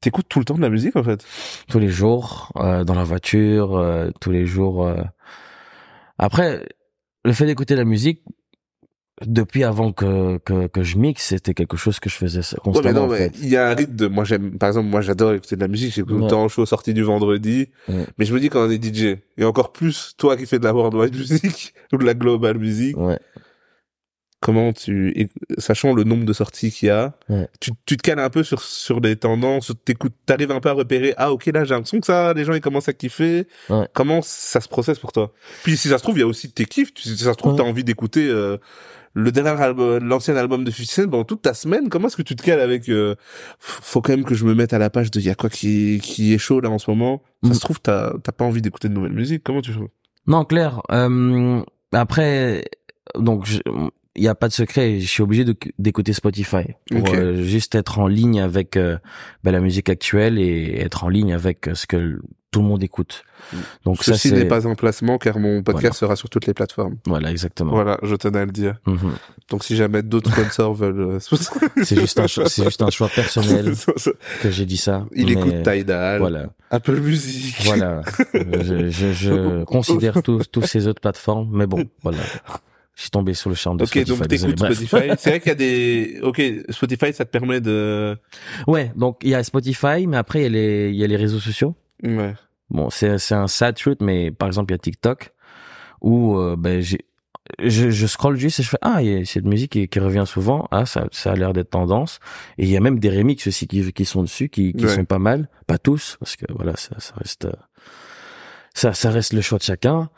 [0.00, 1.24] T'écoutes tout le temps de la musique en fait?
[1.68, 4.96] tous les jours euh, dans la voiture euh, tous les jours euh.
[6.18, 6.66] après
[7.24, 8.22] le fait d'écouter la musique
[9.26, 12.72] depuis avant que que, que je mixe c'était quelque chose que je faisais Ouais, mais
[12.72, 15.32] constamment non, mais il y a un rythme de, moi j'aime, par exemple, moi j'adore
[15.34, 16.48] écouter de la musique, j'écoute tout le Ouais.
[16.48, 18.06] suis aux sorties du vendredi, Ouais.
[18.18, 20.64] mais je me dis quand on est DJ, et encore plus toi qui fais de
[20.64, 23.18] la worldwide music, ou de la global music, ouais.
[24.40, 27.16] Comment tu, sachant le nombre de sorties qu'il y a,
[27.60, 30.72] tu, tu te cales un peu sur, sur des tendances, t'écoutes, t'arrives un peu à
[30.74, 33.46] repérer, ah ok là j'ai l'impression que ça, les gens ils commencent à kiffer,
[33.94, 35.32] comment ça se processe pour toi?
[35.62, 37.56] Puis si ça se trouve, il y a aussi tes kiffs, si ça se trouve
[37.56, 38.58] t'as envie d'écouter euh,
[39.14, 42.22] le dernier album, l'ancien album de 50 Cent pendant toute ta semaine, comment est-ce que
[42.22, 43.14] tu te cales avec euh,
[43.58, 46.00] faut quand même que je me mette à la page de y a quoi qui,
[46.02, 47.22] qui est chaud là en ce moment.
[47.42, 47.54] Ça Mm.
[47.54, 49.88] se trouve t'as t'as pas envie d'écouter de nouvelle musique, comment tu fais?
[50.26, 50.80] Non clair.
[50.90, 51.62] Euh,
[51.92, 52.64] après
[53.18, 53.60] donc je-
[54.16, 55.44] il y a pas de secret je suis obligé
[55.78, 58.96] d'écouter Spotify pour euh, juste être en ligne avec euh,
[59.42, 62.18] ben, la musique actuelle et être en ligne avec euh, ce que
[62.50, 63.24] tout le monde écoute
[63.84, 65.92] donc ça Ceci n'est pas un placement car mon podcast Voilà.
[65.94, 66.96] sera sur toutes les plateformes.
[67.06, 68.76] voilà exactement Voilà, je tenais à le dire.
[68.86, 69.14] Mhm.
[69.50, 71.00] Donc si jamais d'autres sponsors veulent...
[71.00, 71.18] euh,
[71.82, 73.72] C'est juste un choix, c'est juste un choix personnel
[74.42, 75.04] que j'ai dit ça.
[75.16, 77.56] Il écoute Tidal, Voilà, Apple Music.
[77.64, 78.02] voilà.
[78.32, 82.18] je, je, je considère tous tous ces autres plateformes, mais bon, voilà.
[82.96, 84.10] Je suis tombé sur le charme de Spotify.
[84.18, 84.54] donc désolé.
[84.54, 84.86] t'écoutes Bref.
[84.86, 85.12] Spotify.
[85.18, 86.20] C'est vrai qu'il y a des...
[86.22, 86.40] Ok,
[86.70, 88.16] Spotify, ça te permet de...
[88.68, 91.06] Ouais, donc il y a Spotify, mais après il y a les il y a
[91.08, 91.74] les réseaux sociaux.
[92.04, 92.34] Ouais.
[92.70, 95.32] Bon, c'est c'est un sad truth, mais par exemple il y a TikTok
[96.02, 96.98] où euh, ben j'ai
[97.62, 99.98] je, je scroll juste et je fais ah il y a cette musique qui, qui
[100.00, 102.18] revient souvent ah ça ça a l'air d'être tendance
[102.56, 104.94] et il y a même des remixes aussi qui qui sont dessus qui qui Ouais.
[104.94, 107.52] sont pas mal pas tous parce que voilà ça ça reste euh,
[108.74, 110.08] ça ça reste le choix de chacun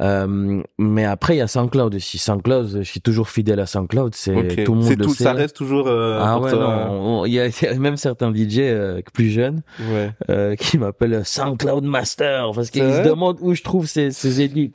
[0.00, 4.14] euh, mais après il y a SoundCloud aussi SoundCloud je suis toujours fidèle à SoundCloud
[4.16, 5.86] c'est tout le monde le tout, sait ça reste toujours...
[5.86, 9.62] euh, ah ouais non on- il y, y a même certains DJ euh, plus jeunes
[9.92, 10.10] Ouais.
[10.30, 14.72] euh, qui m'appelle SoundCloud Master parce qu'ils se demandent où je trouve ces, ces édits.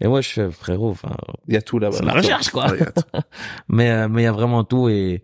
[0.00, 1.10] Et moi je fais frérot, enfin,
[1.48, 1.96] Il y a tout là-bas.
[1.98, 2.66] C'est la recherche, quoi.
[3.68, 5.22] Mais euh, mais il y a vraiment tout et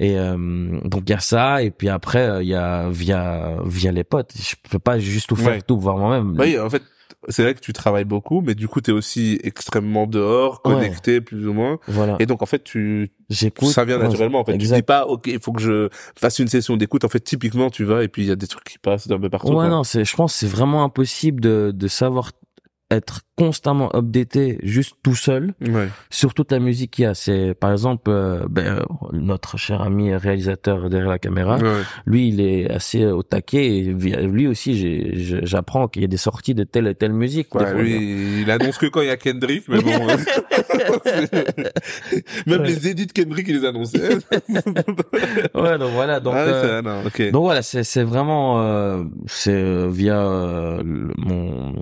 [0.00, 3.56] et euh, donc il y a ça et puis après euh, il y a via
[3.64, 4.32] via les potes.
[4.36, 5.60] Je peux pas juste tout faire Ouais.
[5.62, 6.34] tout voir moi-même.
[6.38, 6.82] Oui, en fait,
[7.28, 10.72] c'est vrai que tu travailles beaucoup, mais du coup, t'es aussi extrêmement dehors, Ouais.
[10.72, 11.78] connecté, plus ou moins.
[11.86, 12.16] Voilà.
[12.18, 13.68] Et donc, en fait, tu, J'écoute.
[13.68, 14.56] ça vient naturellement, en fait.
[14.56, 17.04] Tu dis pas, OK, il faut que je fasse une session d'écoute.
[17.04, 19.18] En fait, typiquement, tu vas et puis il y a des trucs qui passent d'un
[19.20, 19.48] peu partout.
[19.48, 19.68] Ouais, quoi.
[19.68, 22.30] non, c'est, je pense c'est vraiment impossible de, de savoir
[22.90, 25.88] être constamment updaté juste tout seul Ouais.
[26.10, 27.14] sur toute la musique qu'il y a.
[27.14, 28.82] C'est, par exemple, euh, ben, euh,
[29.12, 31.82] notre cher ami réalisateur derrière la caméra, Ouais.
[32.04, 35.08] lui, il est assez au taquet et lui aussi,
[35.44, 37.54] j'apprends qu'il y a des sorties de telle et telle musique.
[37.54, 37.80] Ouais, fois.
[37.80, 39.90] lui, il annonce que quand il y a Kendrick, mais bon.
[42.46, 42.66] Même Ouais.
[42.66, 44.16] les édits de Kendrick, il les annonçait.
[45.54, 47.02] ouais, donc voilà, donc, ah, euh, non.
[47.32, 50.82] Donc voilà, c'est vraiment euh, c'est euh, via euh,
[51.16, 51.74] mon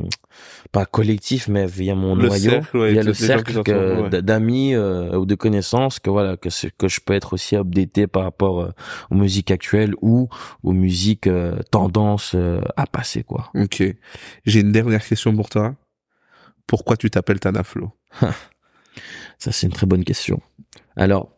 [0.73, 4.23] pas collectif mais via mon Le noyau, cercle, ouais, via le cercle ouais.
[4.23, 8.25] d'amis euh, ou de connaissances que voilà que que je peux être aussi updaté par
[8.25, 8.71] rapport euh,
[9.11, 10.29] aux musiques actuelles ou
[10.63, 13.51] aux musiques euh, tendances euh, à passer quoi.
[13.55, 13.83] Ok.
[14.45, 15.75] J'ai une dernière question pour toi.
[16.67, 17.93] Pourquoi tu t'appelles Tanaflo
[19.39, 20.41] Ça c'est une très bonne question.
[20.97, 21.31] Alors,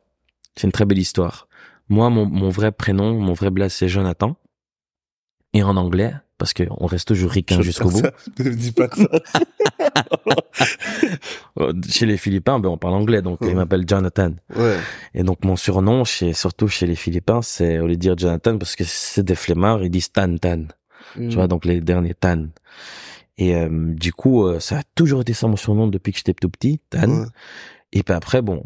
[0.57, 1.49] c'est une très belle histoire.
[1.89, 4.37] Moi mon mon vrai prénom, mon vrai blaze c'est Jonathan
[5.53, 8.03] et en anglais parce que on reste toujours ricain jusqu'au bout.
[8.41, 9.07] Ne me dis pas ça.
[11.88, 13.51] Chez les Philippins, ben on parle anglais, donc Ouais.
[13.51, 14.32] ils m'appellent Jonathan.
[14.57, 14.76] ouais.
[15.14, 18.57] Et donc mon surnom, chez, surtout chez les Philippins, c'est au lieu de dire Jonathan
[18.59, 20.64] parce que c'est des flemmards, ils disent Tan Tan.
[21.14, 22.47] Tu vois, donc les derniers Tan.
[23.38, 26.34] Et euh, du coup, euh, ça a toujours été ça mon surnom depuis que j'étais
[26.34, 27.09] tout petit, Tan.
[27.22, 27.26] Ouais.
[27.93, 28.62] Et puis après, bon,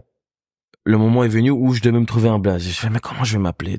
[0.84, 2.62] le moment est venu où je devais me trouver un blaze.
[2.62, 3.78] Je fais mais comment je vais m'appeler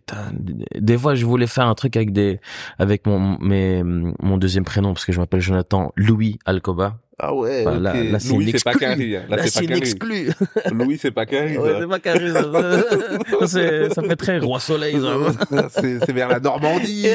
[0.76, 2.39] Des fois, je voulais faire un truc avec des,
[2.80, 6.97] avec mon mes, mon deuxième prénom parce que je m'appelle Jonathan Louis Alcoba.
[7.18, 7.64] Ah ouais.
[7.64, 8.12] Bah, là- ok.
[8.12, 8.95] là, c'est Louis, c'est pas hein.
[9.30, 10.32] Là, Là, c'est exclue.
[10.72, 11.58] Louis, c'est pas Carrie.
[11.58, 11.80] Ouais, ça.
[11.80, 13.47] c'est pas carré, ça.
[13.95, 15.70] Ça, fait très roi soleil, ça.
[15.82, 17.08] c'est vers la Normandie.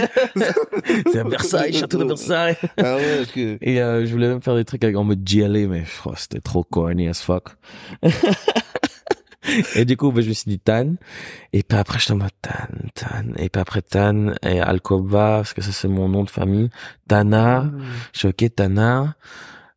[1.13, 2.57] C'est à Versailles, château de Versailles.
[2.79, 3.59] ah ouais, ok.
[3.61, 6.41] Et euh, je voulais même faire des trucs avec, en mode GLA, mais oh, c'était
[6.41, 7.49] trop corny as fuck.
[9.75, 10.95] et du coup, ben, je me suis dit Tan.
[11.53, 12.53] Et puis après, j'étais en mode Tan,
[12.95, 13.35] Tan.
[13.37, 16.71] Et puis après Tan et Alcoba, parce que ça c'est mon nom de famille.
[17.09, 17.71] Tana.
[18.13, 19.15] Je suis ok, Tana.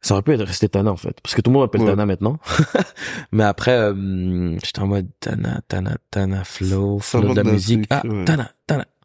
[0.02, 1.90] Ça aurait pu être resté Tana en fait, parce que tout le monde m'appelle Ouais.
[1.90, 2.38] Tana maintenant.
[3.32, 7.86] Mais après, euh, j'étais en mode Tana, Tana, Tana, Flow, Flow de la musique.
[7.90, 8.26] Ah, ouais.
[8.26, 8.52] Tana,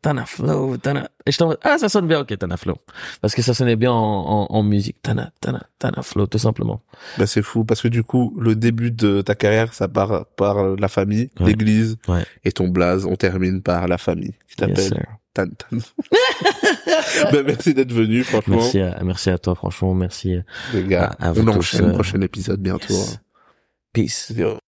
[0.03, 1.09] Tana, Flow, Tana.
[1.27, 2.77] Et j'étais en mode, ah, ça sonne bien, ok, Tana, Flow.
[3.21, 5.01] Parce que ça sonnait bien en, en, en musique.
[5.03, 6.81] Tana, Tana, Tana, Flow, tout simplement.
[7.19, 10.77] Bah c'est fou parce que du coup le début de ta carrière ça part par
[10.77, 11.47] la famille, Ouais.
[11.49, 12.25] l'église Ouais.
[12.45, 15.07] et ton blaze on termine par la famille qui Yes, t'appelle sir.
[15.35, 15.79] Tan Tan.
[17.33, 20.39] bah, merci d'être venu franchement Merci à, merci à toi, franchement, merci.
[20.75, 21.15] les gars.
[21.21, 22.93] à- à vous on enchaîne euh, prochain épisode bientôt.
[22.95, 23.21] Yes.
[23.93, 24.33] Peace.
[24.41, 24.59] hein.